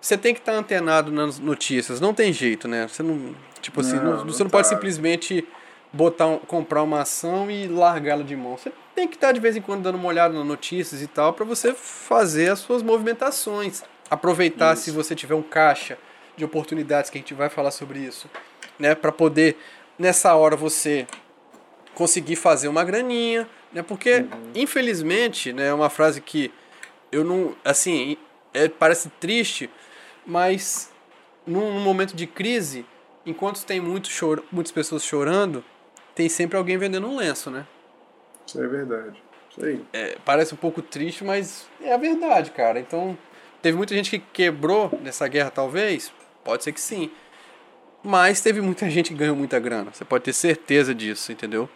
[0.00, 2.86] você tem que estar tá antenado nas notícias, não tem jeito, né?
[2.86, 4.58] Você não, tipo assim, não, não, você não tá.
[4.58, 5.46] pode simplesmente
[5.92, 8.56] botar um, comprar uma ação e largá-la de mão.
[8.56, 11.06] Você tem que estar tá de vez em quando dando uma olhada nas notícias e
[11.06, 13.82] tal para você fazer as suas movimentações.
[14.10, 14.84] Aproveitar isso.
[14.84, 15.98] se você tiver um caixa
[16.36, 18.30] de oportunidades que a gente vai falar sobre isso,
[18.78, 19.56] né, para poder
[19.98, 21.06] nessa hora você
[21.94, 23.82] conseguir fazer uma graninha, né?
[23.82, 24.52] Porque uhum.
[24.54, 26.52] infelizmente, né, é uma frase que
[27.10, 28.16] eu não, assim,
[28.54, 29.68] é, parece triste,
[30.24, 30.92] mas
[31.46, 32.84] num, num momento de crise,
[33.24, 35.64] enquanto tem muito choro, muitas pessoas chorando,
[36.14, 37.66] tem sempre alguém vendendo um lenço, né?
[38.46, 39.22] Isso é verdade.
[39.50, 39.84] Isso aí.
[39.92, 42.78] É, parece um pouco triste, mas é a verdade, cara.
[42.78, 43.16] Então,
[43.62, 46.12] teve muita gente que quebrou nessa guerra, talvez?
[46.44, 47.10] Pode ser que sim.
[48.08, 49.90] Mas teve muita gente que ganhou muita grana.
[49.92, 51.68] Você pode ter certeza disso, entendeu?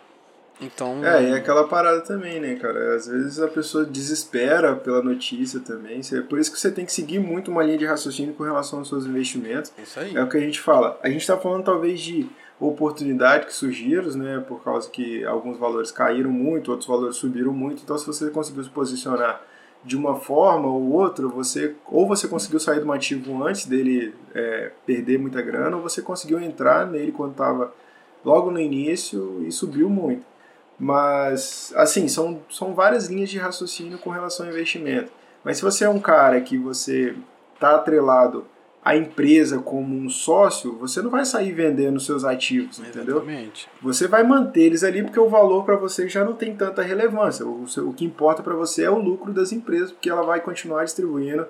[0.59, 1.05] Então.
[1.05, 2.95] É, e aquela parada também, né, cara?
[2.95, 6.01] Às vezes a pessoa desespera pela notícia também.
[6.31, 8.89] Por isso que você tem que seguir muito uma linha de raciocínio com relação aos
[8.89, 9.71] seus investimentos.
[9.77, 10.17] Isso aí.
[10.17, 10.99] É o que a gente fala.
[11.03, 12.27] A gente tá falando talvez de
[12.59, 14.43] oportunidade que surgiram, né?
[14.49, 17.83] Por causa que alguns valores caíram muito, outros valores subiram muito.
[17.83, 19.43] Então, se você conseguiu se posicionar
[19.85, 24.71] de uma forma ou outra, você ou você conseguiu sair do ativo antes dele é,
[24.87, 27.73] perder muita grana, ou você conseguiu entrar nele quando estava
[28.25, 30.25] logo no início e subiu muito.
[30.79, 35.13] Mas, assim, são, são várias linhas de raciocínio com relação ao investimento.
[35.45, 37.15] Mas se você é um cara que você
[37.55, 38.47] está atrelado
[38.85, 43.19] a empresa como um sócio, você não vai sair vendendo seus ativos, entendeu?
[43.19, 43.69] Exatamente.
[43.81, 47.47] Você vai manter eles ali porque o valor para você já não tem tanta relevância.
[47.47, 50.85] O, o que importa para você é o lucro das empresas, porque ela vai continuar
[50.85, 51.47] distribuindo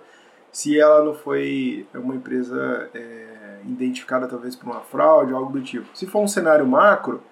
[0.51, 5.87] se ela não foi uma empresa é, identificada talvez por uma fraude, algo do tipo.
[5.97, 7.23] Se for um cenário macro,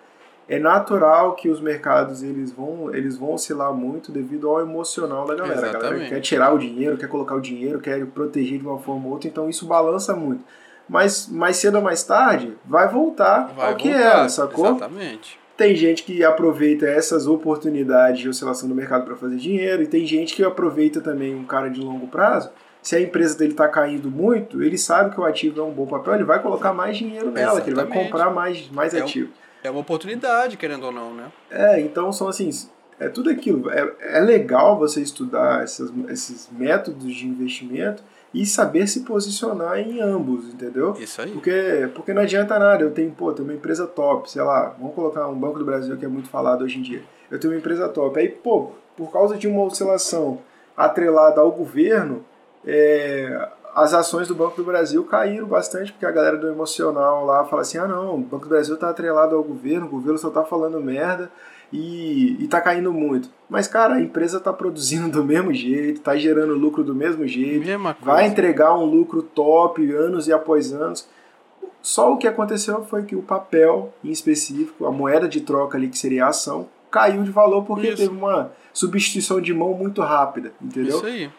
[0.50, 5.34] é natural que os mercados eles vão, eles vão oscilar muito devido ao emocional da
[5.36, 5.54] galera.
[5.60, 5.76] Exatamente.
[5.86, 9.06] A galera quer tirar o dinheiro, quer colocar o dinheiro, quer proteger de uma forma
[9.06, 10.44] ou outra, então isso balança muito.
[10.88, 14.66] Mas mais cedo ou mais tarde vai voltar Vai ao que era, sacou?
[14.66, 15.38] Exatamente.
[15.56, 20.04] Tem gente que aproveita essas oportunidades de oscilação do mercado para fazer dinheiro, e tem
[20.04, 22.50] gente que aproveita também um cara de longo prazo.
[22.82, 25.86] Se a empresa dele está caindo muito, ele sabe que o ativo é um bom
[25.86, 28.10] papel, ele vai colocar mais dinheiro nela, que ele vai Exatamente.
[28.10, 29.28] comprar mais, mais É um- ativo.
[29.62, 31.30] É uma oportunidade, querendo ou não, né?
[31.50, 32.50] É, então são assim,
[32.98, 33.70] é tudo aquilo.
[33.70, 40.00] É, é legal você estudar essas, esses métodos de investimento e saber se posicionar em
[40.00, 40.94] ambos, entendeu?
[40.98, 41.32] Isso aí.
[41.32, 42.82] Porque, porque não adianta nada.
[42.82, 45.96] Eu tenho, pô, tenho uma empresa top, sei lá, vamos colocar um Banco do Brasil
[45.96, 47.02] que é muito falado hoje em dia.
[47.30, 48.18] Eu tenho uma empresa top.
[48.18, 50.40] Aí, pô, por causa de uma oscilação
[50.76, 52.24] atrelada ao governo,
[52.66, 57.44] é, as ações do Banco do Brasil caíram bastante, porque a galera do emocional lá
[57.44, 60.30] fala assim: ah, não, o Banco do Brasil tá atrelado ao governo, o governo só
[60.30, 61.30] tá falando merda
[61.72, 63.30] e, e tá caindo muito.
[63.48, 67.66] Mas, cara, a empresa tá produzindo do mesmo jeito, tá gerando lucro do mesmo jeito,
[68.00, 71.08] vai entregar um lucro top anos e após anos.
[71.82, 75.88] Só o que aconteceu foi que o papel, em específico, a moeda de troca ali,
[75.88, 77.96] que seria a ação, caiu de valor porque Isso.
[77.96, 80.96] teve uma substituição de mão muito rápida, entendeu?
[80.96, 81.30] Isso aí.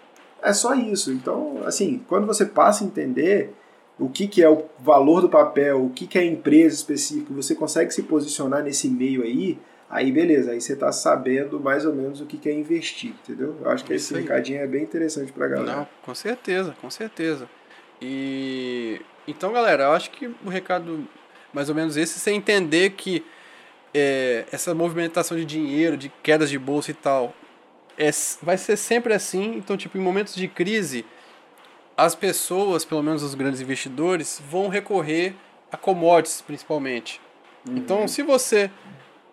[0.42, 1.12] É só isso.
[1.12, 3.54] Então, assim, quando você passa a entender
[4.00, 7.34] o que, que é o valor do papel, o que, que é a empresa específica,
[7.34, 11.94] você consegue se posicionar nesse meio aí, aí beleza, aí você tá sabendo mais ou
[11.94, 13.56] menos o que, que é investir, entendeu?
[13.62, 14.22] Eu acho que Isso esse aí.
[14.22, 15.78] recadinho é bem interessante pra galera.
[15.78, 17.48] Não, com certeza, com certeza.
[18.02, 21.08] E então, galera, eu acho que o recado
[21.54, 23.24] mais ou menos esse, você entender que
[23.94, 27.34] é, essa movimentação de dinheiro, de quedas de bolsa e tal,
[28.02, 28.10] é,
[28.42, 29.56] vai ser sempre assim.
[29.56, 31.06] Então, tipo, em momentos de crise,
[31.96, 35.36] as pessoas, pelo menos os grandes investidores, vão recorrer
[35.72, 37.22] a commodities, principalmente.
[37.70, 38.72] Então, se você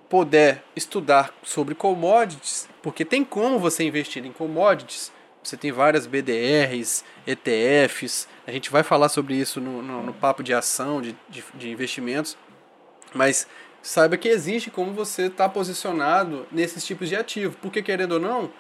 [0.08, 5.10] puder estudar sobre commodities, porque tem como você investir em commodities,
[5.42, 10.42] você tem várias BDRs, ETFs, a gente vai falar sobre isso no, no, no papo
[10.42, 12.36] de ação, de, de, de investimentos,
[13.14, 13.46] mas
[13.82, 18.50] saiba que existe como você está posicionado nesses tipos de ativo, porque querendo ou não,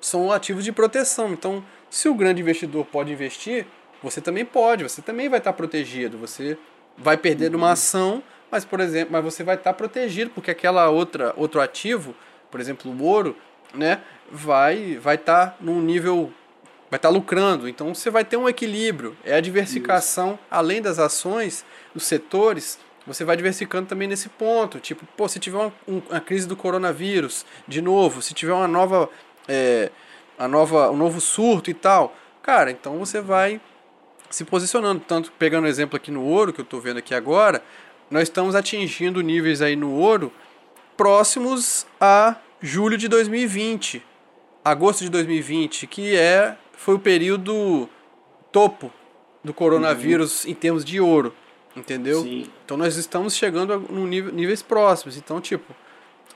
[0.00, 1.32] são ativos de proteção.
[1.32, 3.66] Então, se o grande investidor pode investir,
[4.02, 6.18] você também pode, você também vai estar protegido.
[6.18, 6.58] Você
[6.96, 11.34] vai perder uma ação, mas por exemplo, mas você vai estar protegido porque aquela outra
[11.36, 12.14] outro ativo,
[12.50, 13.36] por exemplo, o ouro,
[13.74, 16.32] né, vai vai estar num nível
[16.90, 17.68] vai estar lucrando.
[17.68, 19.16] Então você vai ter um equilíbrio.
[19.24, 21.64] É a diversificação além das ações,
[21.94, 24.80] os setores, você vai diversificando também nesse ponto.
[24.80, 28.66] Tipo, pô, se tiver uma, um- uma crise do coronavírus, de novo, se tiver uma
[28.68, 29.08] nova,
[29.48, 29.90] é,
[30.38, 33.60] a nova, um novo surto e tal, cara, então você vai
[34.28, 35.00] se posicionando.
[35.06, 37.62] Tanto pegando o exemplo aqui no ouro, que eu estou vendo aqui agora,
[38.10, 40.32] nós estamos atingindo níveis aí no ouro
[40.96, 44.02] próximos a julho de 2020,
[44.64, 47.88] agosto de 2020, que é foi o período
[48.50, 48.92] topo
[49.44, 51.34] do coronavírus em termos de ouro,
[51.76, 52.22] entendeu?
[52.22, 52.50] Sim.
[52.64, 55.16] Então nós estamos chegando a num nível, níveis próximos.
[55.16, 55.74] Então, tipo,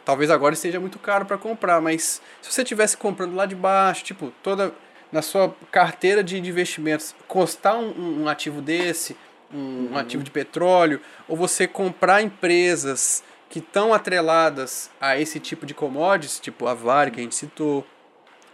[0.05, 4.05] talvez agora esteja muito caro para comprar, mas se você estivesse comprando lá de baixo,
[4.05, 4.73] tipo, toda
[5.11, 9.17] na sua carteira de investimentos, custar um, um- um ativo desse,
[9.53, 15.67] um, um ativo de petróleo, ou você comprar empresas que estão atreladas a esse tipo
[15.67, 17.85] de commodities, tipo a Vale que a gente citou,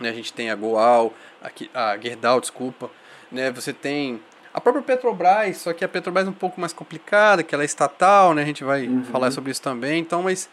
[0.01, 0.09] né?
[0.09, 1.51] A gente tem a Goal, a,
[1.93, 2.91] a Gerdau, desculpa,
[3.31, 3.51] né?
[3.51, 4.19] Você tem
[4.57, 7.67] A própria Petrobras, só que a Petrobras é um pouco mais complicada, que ela é
[7.67, 8.41] estatal, né?
[8.41, 9.05] A gente vai Uhum.
[9.05, 10.01] falar sobre isso também.
[10.01, 10.49] Então, mas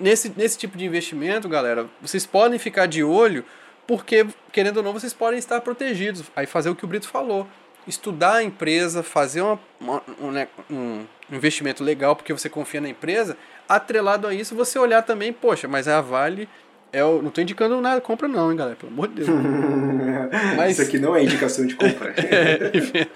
[0.00, 3.44] nesse, nesse tipo de investimento, galera, vocês podem ficar de olho,
[3.86, 6.24] porque, querendo ou não, vocês podem estar protegidos.
[6.34, 7.46] Aí fazer o que o Brito falou.
[7.86, 12.88] Estudar a empresa, fazer uma, uma- um, né, um investimento legal porque você confia na
[12.88, 13.36] empresa.
[13.68, 16.48] Atrelado a isso, você olhar também, poxa, mas a Vale.
[16.94, 18.76] É o, não tô indicando nada, compra não, hein, galera?
[18.76, 19.28] Pelo amor de Deus.
[20.56, 22.14] Mas- Isso aqui não é indicação de compra.
[22.18, 23.06] É, enfim.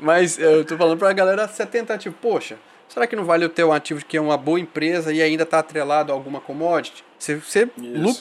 [0.00, 2.56] Mas eu tô falando pra galera se atentar, tipo, poxa,
[2.88, 5.46] será que não vale eu ter um ativo que é uma boa empresa e ainda
[5.46, 7.04] tá atrelado a alguma commodity?
[7.18, 7.68] Você, você,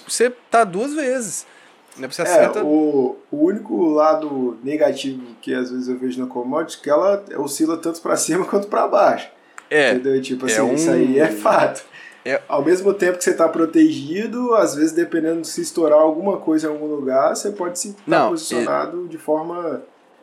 [0.07, 1.45] você tá duas vezes.
[1.97, 2.07] Né?
[2.07, 2.63] Você É, acerta.
[2.63, 7.23] o, o único lado negativo que às vezes eu vejo na commodity é que ela
[7.37, 9.27] oscila tanto pra cima quanto pra baixo.
[9.69, 10.21] É, Entendeu?
[10.21, 11.83] Tipo é assim, um- isso aí é fato.
[12.25, 16.37] É- Ao mesmo tempo que você tá protegido, às vezes dependendo de se estourar alguma
[16.37, 19.81] coisa em algum lugar, você pode se estar Não, posicionado de forma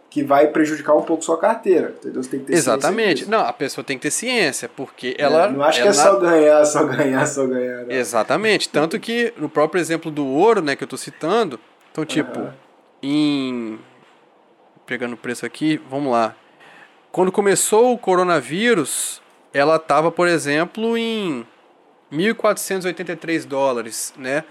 [0.08, 1.94] que vai prejudicar um pouco sua carteira.
[1.98, 2.22] Entendeu?
[2.22, 3.18] Você tem que ter ciência exatamente.
[3.18, 3.30] disso.
[3.30, 5.48] Não, a pessoa tem que ter ciência, porque É, ela.
[5.48, 7.84] não acho que ela é só ganhar, só ganhar, só ganhar.
[7.84, 7.90] não.
[7.92, 8.68] Exatamente.
[8.68, 11.60] Tanto que no próprio exemplo do ouro, né, que eu tô citando,
[11.92, 12.54] então, tipo, Aham.
[13.02, 13.78] em.
[14.86, 16.34] Pegando o preço aqui, vamos lá.
[17.12, 19.22] Quando começou o coronavírus,
[19.54, 21.46] ela estava, por exemplo, em
[22.12, 24.44] 1.483 dólares, né?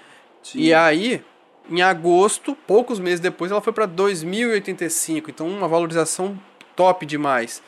[0.44, 0.60] Sim.
[0.60, 1.24] E aí,
[1.70, 5.30] em agosto, poucos meses depois, ela foi para 2.085.
[5.30, 6.40] Então, uma valorização
[6.76, 7.62] top demais.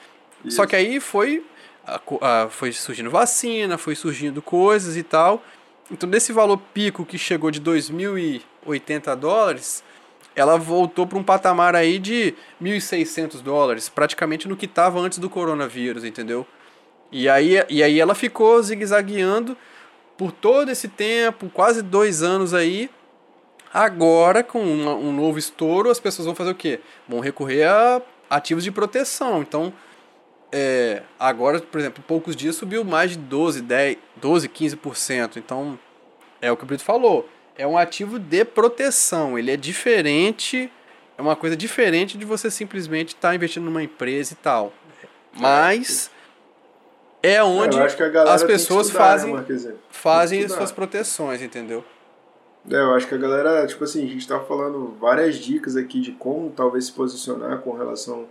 [0.47, 0.67] Só Isso.
[0.67, 1.45] que aí foi,
[1.86, 5.43] a a- foi surgindo vacina, foi surgindo coisas e tal.
[5.91, 9.84] Então, desse valor pico que chegou de 2.080 dólares,
[10.34, 15.30] ela voltou para um patamar aí de 1.600 dólares, praticamente no que estava antes do
[15.30, 16.47] coronavírus, entendeu?
[17.12, 19.58] E aí, e aí ela ficou zigue-zagueando
[20.21, 22.91] por todo esse tempo, quase dois anos aí.
[23.73, 26.79] Agora, com uma- um novo estouro, as pessoas vão fazer o quê?
[27.10, 29.41] Vão recorrer a ativos de proteção.
[29.41, 29.73] Então,
[30.51, 35.39] é, agora, por exemplo, em poucos dias subiu mais de 12, 10, 12, 15%.
[35.39, 35.79] Então,
[36.39, 37.27] é o que o Brito falou.
[37.57, 39.39] É um ativo de proteção.
[39.39, 40.71] Ele é diferente,
[41.17, 44.71] é uma coisa diferente de você simplesmente estar investindo numa empresa e tal.
[45.34, 46.12] Mas
[47.23, 49.75] é onde as pessoas estudar, né, fazem, Marquezinho?
[49.89, 51.84] fazem suas proteções, entendeu?
[52.69, 55.99] É, eu acho que a galera, tipo assim, a gente tá falando várias dicas aqui
[55.99, 58.27] de como talvez se posicionar com relação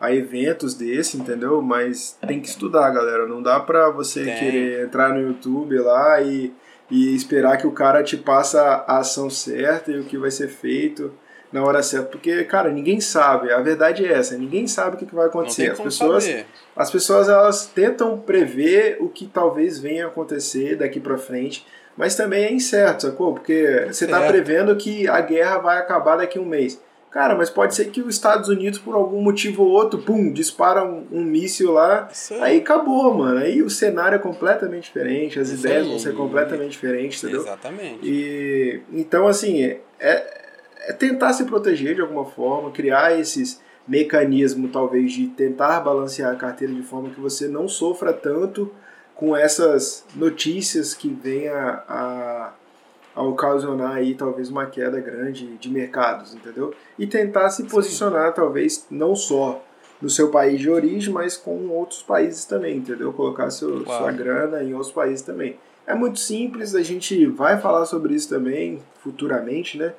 [0.00, 1.60] a eventos desse, entendeu?
[1.60, 3.26] Mas tem que estudar, galera.
[3.26, 4.38] Não dá pra você Tem.
[4.38, 6.52] querer entrar no YouTube lá e,
[6.90, 10.48] e esperar que o cara te passe a ação certa e o que vai ser
[10.48, 11.12] feito
[11.52, 12.08] na hora certa.
[12.08, 13.52] Porque, cara, ninguém sabe.
[13.52, 14.36] A verdade é essa.
[14.36, 15.70] Ninguém sabe o que vai acontecer.
[15.70, 16.46] As pessoas saber.
[16.76, 22.14] as pessoas elas tentam prever o que talvez venha a acontecer daqui pra frente, mas
[22.14, 23.34] também é incerto, sacou?
[23.34, 24.30] Porque você tá Certo.
[24.30, 26.80] prevendo que a guerra vai acabar daqui a um mês.
[27.10, 30.84] Cara, mas pode ser que os Estados Unidos, por algum motivo ou outro, pum, dispara
[30.84, 33.38] um, um míssil lá, Isso aí acabou, mano.
[33.38, 37.40] Aí o cenário é completamente diferente, as Isso ideias vão ser completamente diferentes, entendeu?
[37.40, 37.98] Exatamente.
[38.02, 40.47] E então assim, é,
[40.88, 46.36] é tentar se proteger de alguma forma, criar esses mecanismos talvez de tentar balancear a
[46.36, 48.72] carteira de forma que você não sofra tanto
[49.14, 52.54] com essas notícias que venham a,
[53.14, 56.72] a, ocasionar aí talvez uma queda grande de mercados, entendeu?
[56.98, 59.62] E tentar se posicionar talvez não só
[60.00, 63.12] no seu país de origem, mas com outros países também, entendeu?
[63.12, 64.04] Colocar seu, Claro.
[64.04, 65.58] sua grana em outros países também.
[65.86, 69.92] É muito simples, a gente vai falar sobre isso também futuramente, né?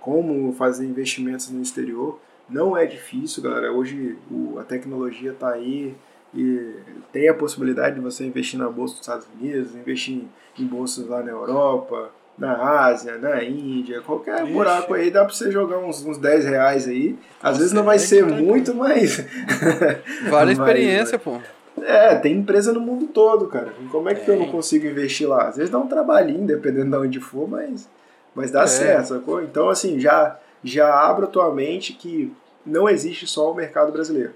[0.00, 2.18] Como fazer investimentos no exterior.
[2.48, 3.72] Não é difícil, galera.
[3.72, 5.94] Hoje o- a tecnologia está aí
[6.34, 6.72] e
[7.12, 10.28] tem a possibilidade de você investir na bolsa dos Estados Unidos, investir em,
[10.62, 14.52] em bolsas lá na Europa, na Ásia, na Índia, qualquer Ixi.
[14.52, 17.16] buraco aí dá para você jogar uns, uns 10 reais aí.
[17.42, 18.48] Às vezes não vai Consegue, ser tranquilo.
[18.48, 19.18] muito, mas
[20.30, 21.38] Vale a Mas, experiência, pô.
[21.82, 23.72] é, tem empresa no mundo todo, cara.
[23.92, 25.48] Como é que eu não consigo investir lá?
[25.48, 27.88] Às vezes dá um trabalhinho, dependendo de onde for, mas,
[28.34, 28.66] mas dá É.
[28.66, 29.42] certo, sacou?
[29.42, 32.32] Então, assim, já, já abra tua mente que
[32.64, 34.34] não existe só o mercado brasileiro.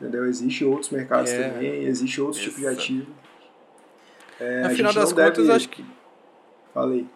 [0.00, 0.24] Entendeu?
[0.26, 1.48] Existem outros mercados É.
[1.50, 3.12] também, existe outros tipos de ativo.
[4.40, 5.84] É, No a final gente das não contas, deve- acho que.
[6.72, 7.06] Falei.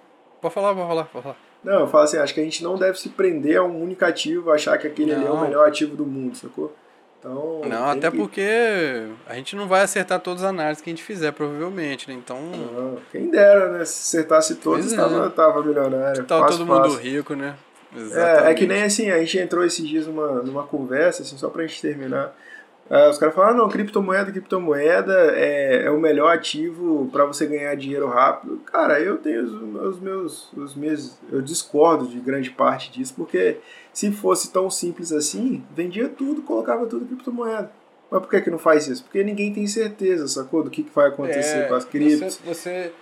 [0.41, 1.37] Pode falar, pode falar, pode falar.
[1.62, 4.05] Não, eu falo assim, acho que a gente não deve se prender a um único
[4.05, 6.75] ativo, achar que aquele ali é o melhor ativo do mundo, sacou?
[7.25, 10.93] Então, Não, até que- porque a gente não vai acertar todas as análises que a
[10.93, 12.14] gente fizer, provavelmente, né?
[12.14, 12.39] Então.
[12.39, 13.85] Não, quem dera, né?
[13.87, 14.97] Se acertasse todos, Pois é.
[14.97, 16.27] tava, tava milionário.
[16.27, 16.99] Fácil, todo mundo fácil.
[16.99, 17.55] rico, né?
[18.12, 21.49] É, é que nem assim, a gente entrou esses dias numa, numa conversa, assim, só
[21.49, 22.37] pra gente terminar.
[22.91, 27.47] É, os caras falam, ah, não, criptomoeda, criptomoeda é, é o melhor ativo para você
[27.47, 28.59] ganhar dinheiro rápido.
[28.66, 31.16] Cara, eu tenho os, os, meus, os meus.
[31.32, 33.57] Eu discordo de grande parte disso, porque
[33.93, 37.70] se fosse tão simples assim, vendia tudo, colocava tudo em criptomoeda.
[38.11, 39.03] Mas por que, que não faz isso?
[39.03, 40.62] Porque ninguém tem certeza, sacou?
[40.62, 42.37] Do que, que vai acontecer É, com as criptos.
[42.45, 42.93] Você, você-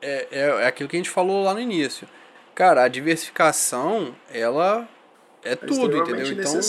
[0.00, 2.06] é, é, é aquilo que a gente falou lá no início.
[2.54, 4.88] Cara, a diversificação, ela
[5.48, 6.26] é É tudo, entendeu?
[6.26, 6.60] Então,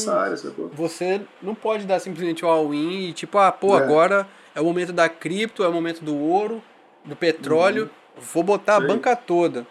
[0.73, 3.81] você não pode dar simplesmente o all-in e tipo, ah, pô, É.
[3.81, 6.61] agora é o momento da cripto, é o momento do ouro,
[7.05, 8.81] do petróleo, vou botar a Uhum.
[8.87, 8.95] Sei.
[8.95, 9.67] banca toda.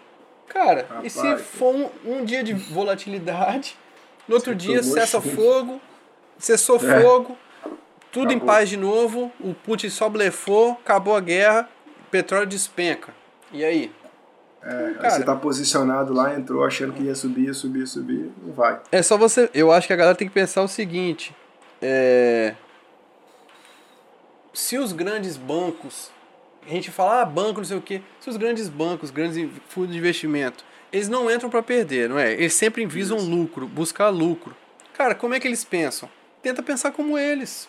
[0.48, 1.42] Cara, e se Rapaz.
[1.46, 3.76] for um, um dia de volatilidade,
[4.26, 5.80] no outro dia cessa fogo,
[6.38, 7.00] cessou É.
[7.02, 7.36] fogo,
[8.10, 8.54] tudo em Acabou.
[8.54, 11.68] paz de novo, o Putin só blefou, acabou a guerra,
[12.10, 13.12] petróleo despenca.
[13.52, 13.92] E aí?
[14.70, 15.10] É, Cara.
[15.10, 18.78] você tá posicionado lá, entrou achando que ia subir, ia subir, ia subir, não vai.
[18.92, 19.48] É só você.
[19.54, 21.34] Eu acho que a galera tem que pensar o seguinte:
[21.80, 22.54] é,
[24.52, 26.10] se os grandes bancos,
[26.66, 29.92] a gente fala, ah, banco, não sei o quê, se os grandes bancos, grandes fundos
[29.92, 32.32] de investimento, eles não entram para perder, não é?
[32.34, 33.30] Eles sempre visam Isso.
[33.30, 34.54] lucro, buscar lucro.
[34.92, 36.10] Cara, como é que eles pensam?
[36.42, 37.68] Tenta pensar como eles.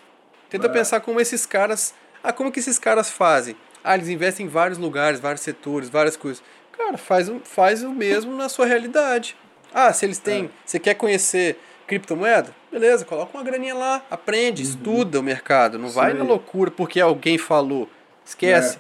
[0.50, 0.70] Tenta É.
[0.70, 1.94] pensar como esses caras.
[2.24, 3.56] Ah, como que esses caras fazem?
[3.84, 6.44] Ah, eles investem em vários lugares, vários setores, várias coisas.
[6.80, 9.36] Cara, faz, o- faz o mesmo na sua realidade.
[9.74, 10.46] Ah, se eles têm.
[10.46, 10.50] É.
[10.66, 12.56] Você quer conhecer criptomoeda?
[12.72, 15.78] Beleza, coloca uma graninha lá, aprende, estuda o mercado.
[15.78, 17.88] Não Isso vai na loucura porque alguém falou.
[18.26, 18.78] Esquece.
[18.78, 18.80] É.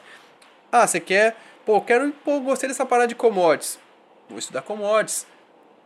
[0.71, 1.35] Ah, você quer.
[1.65, 2.11] Pô, quero.
[2.23, 3.77] Pô, gostei dessa parada de commodities.
[4.29, 5.27] Vou estudar commodities.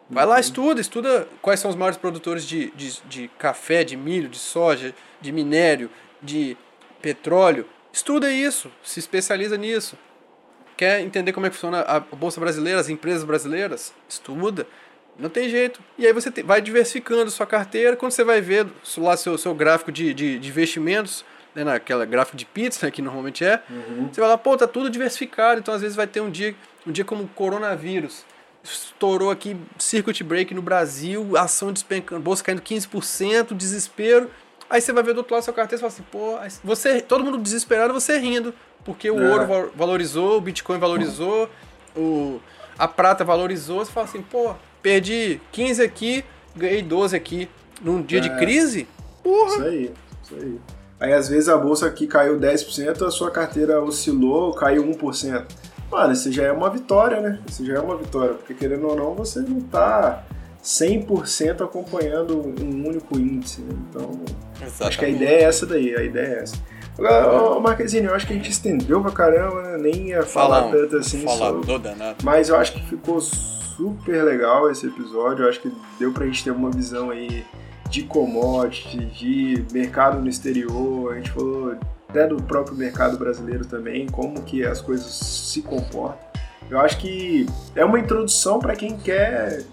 [0.09, 0.29] Vai Uhum.
[0.31, 4.37] lá, estuda, estuda quais são os maiores produtores de, de, de café, de milho, de
[4.37, 5.89] soja, de minério,
[6.21, 6.55] de
[7.01, 7.65] petróleo.
[7.91, 9.97] Estuda isso, se especializa nisso.
[10.75, 13.93] Quer entender como é que funciona a Bolsa Brasileira, as empresas brasileiras?
[14.09, 14.65] Estuda.
[15.19, 15.79] Não tem jeito.
[15.97, 17.95] E aí você te- vai diversificando sua carteira.
[17.95, 18.65] Quando você vai ver
[18.97, 23.01] lá seu, seu gráfico de, de, de investimentos, né, naquela gráfico de pizza, né, que
[23.01, 24.09] normalmente é, Uhum.
[24.11, 25.59] você vai lá, pô, tá tudo diversificado.
[25.59, 26.55] Então às vezes vai ter um dia,
[26.87, 28.25] um dia como o coronavírus.
[28.63, 34.31] Estourou aqui circuit break no Brasil, ação despencando, bolsa caindo 15%, desespero.
[34.73, 36.99] Aí você vai ver do outro lado da sua carteira e fala assim, pô, você,
[36.99, 38.51] todo mundo desesperado, você rindo.
[38.83, 39.29] Porque o É.
[39.31, 41.47] ouro val- valorizou, o Bitcoin valorizou,
[41.95, 42.39] o,
[42.75, 43.85] a prata valorizou.
[43.85, 47.47] Você fala assim, pô, perdi 15 aqui, ganhei 12 aqui.
[47.83, 48.37] Num dia de É.
[48.39, 48.87] crise?
[49.21, 49.51] Porra!
[49.53, 49.93] Isso aí,
[50.23, 50.59] isso aí.
[50.99, 55.45] Aí às vezes a bolsa aqui caiu 10%, a sua carteira oscilou, caiu 1%.
[55.91, 57.39] Mano, isso já é uma vitória, né?
[57.47, 60.23] Isso já é uma vitória, porque querendo ou não, você não tá
[60.63, 63.75] 100% acompanhando um único índice, né?
[63.89, 64.21] Então,
[64.79, 66.55] acho que a ideia é essa daí, a ideia é essa.
[66.97, 69.77] Agora, Marquezine, eu acho que a gente estendeu pra caramba, né?
[69.77, 71.71] Nem ia falar Falar, tanto assim sobre...
[72.23, 75.43] Mas eu acho que ficou super legal esse episódio.
[75.43, 77.43] Eu acho que deu pra gente ter uma visão aí
[77.89, 81.13] de commodity, de mercado no exterior.
[81.13, 81.75] A gente falou
[82.07, 86.19] até do próprio mercado brasileiro também, como que as coisas se comportam.
[86.69, 89.63] Eu acho que é uma introdução para quem quer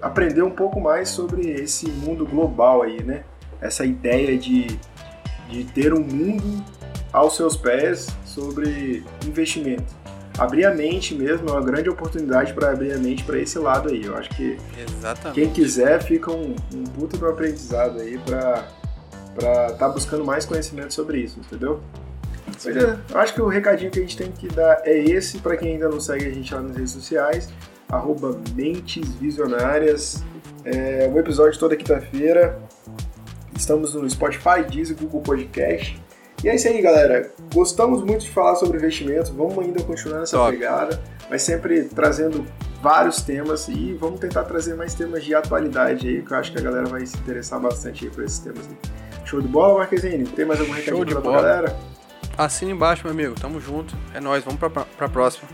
[0.00, 3.24] aprender um pouco mais sobre esse mundo global aí, né?
[3.60, 4.78] Essa ideia de,
[5.48, 6.64] de ter um mundo
[7.12, 9.98] aos seus pés sobre investimento
[10.38, 13.88] abrir a mente mesmo, é uma grande oportunidade para abrir a mente para esse lado
[13.88, 14.04] aí.
[14.04, 15.34] Eu acho que Exatamente.
[15.34, 18.64] quem quiser fica um, um puto do aprendizado aí para
[19.72, 21.80] estar buscando mais conhecimento sobre isso, entendeu?
[22.46, 25.38] Mas é, eu acho que o recadinho que a gente tem que dar é esse
[25.38, 27.48] para quem ainda não segue a gente lá nas redes sociais,
[27.90, 30.22] arroba Mentes Visionárias.
[30.64, 32.58] É, um episódio toda quinta-feira.
[33.56, 36.00] Estamos no Spotify, Deezer, Google Podcast.
[36.44, 37.32] E é isso aí, galera.
[37.52, 39.30] Gostamos muito de falar sobre investimentos.
[39.30, 40.52] Vamos ainda continuar nessa Top.
[40.52, 42.46] pegada, mas sempre trazendo
[42.80, 46.58] vários temas e vamos tentar trazer mais temas de atualidade aí, que eu acho que
[46.58, 48.76] a galera vai se interessar bastante aí por esses temas aí.
[49.24, 50.24] Show de bola, Marquezine?
[50.28, 51.42] Tem mais algum recadinho pra bola.
[51.42, 51.76] galera?
[52.36, 53.34] Assina embaixo, meu amigo.
[53.34, 53.96] Tamo junto.
[54.14, 54.44] É nóis.
[54.44, 55.48] Vamos pra, pra próxima.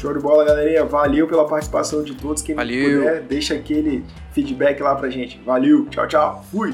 [0.00, 0.82] Show de bola, galerinha.
[0.82, 2.42] Valeu pela participação de todos.
[2.42, 3.00] Quem Valeu.
[3.00, 5.38] puder, deixa aquele feedback lá pra gente.
[5.44, 6.44] Valeu, tchau, tchau.
[6.50, 6.72] Fui!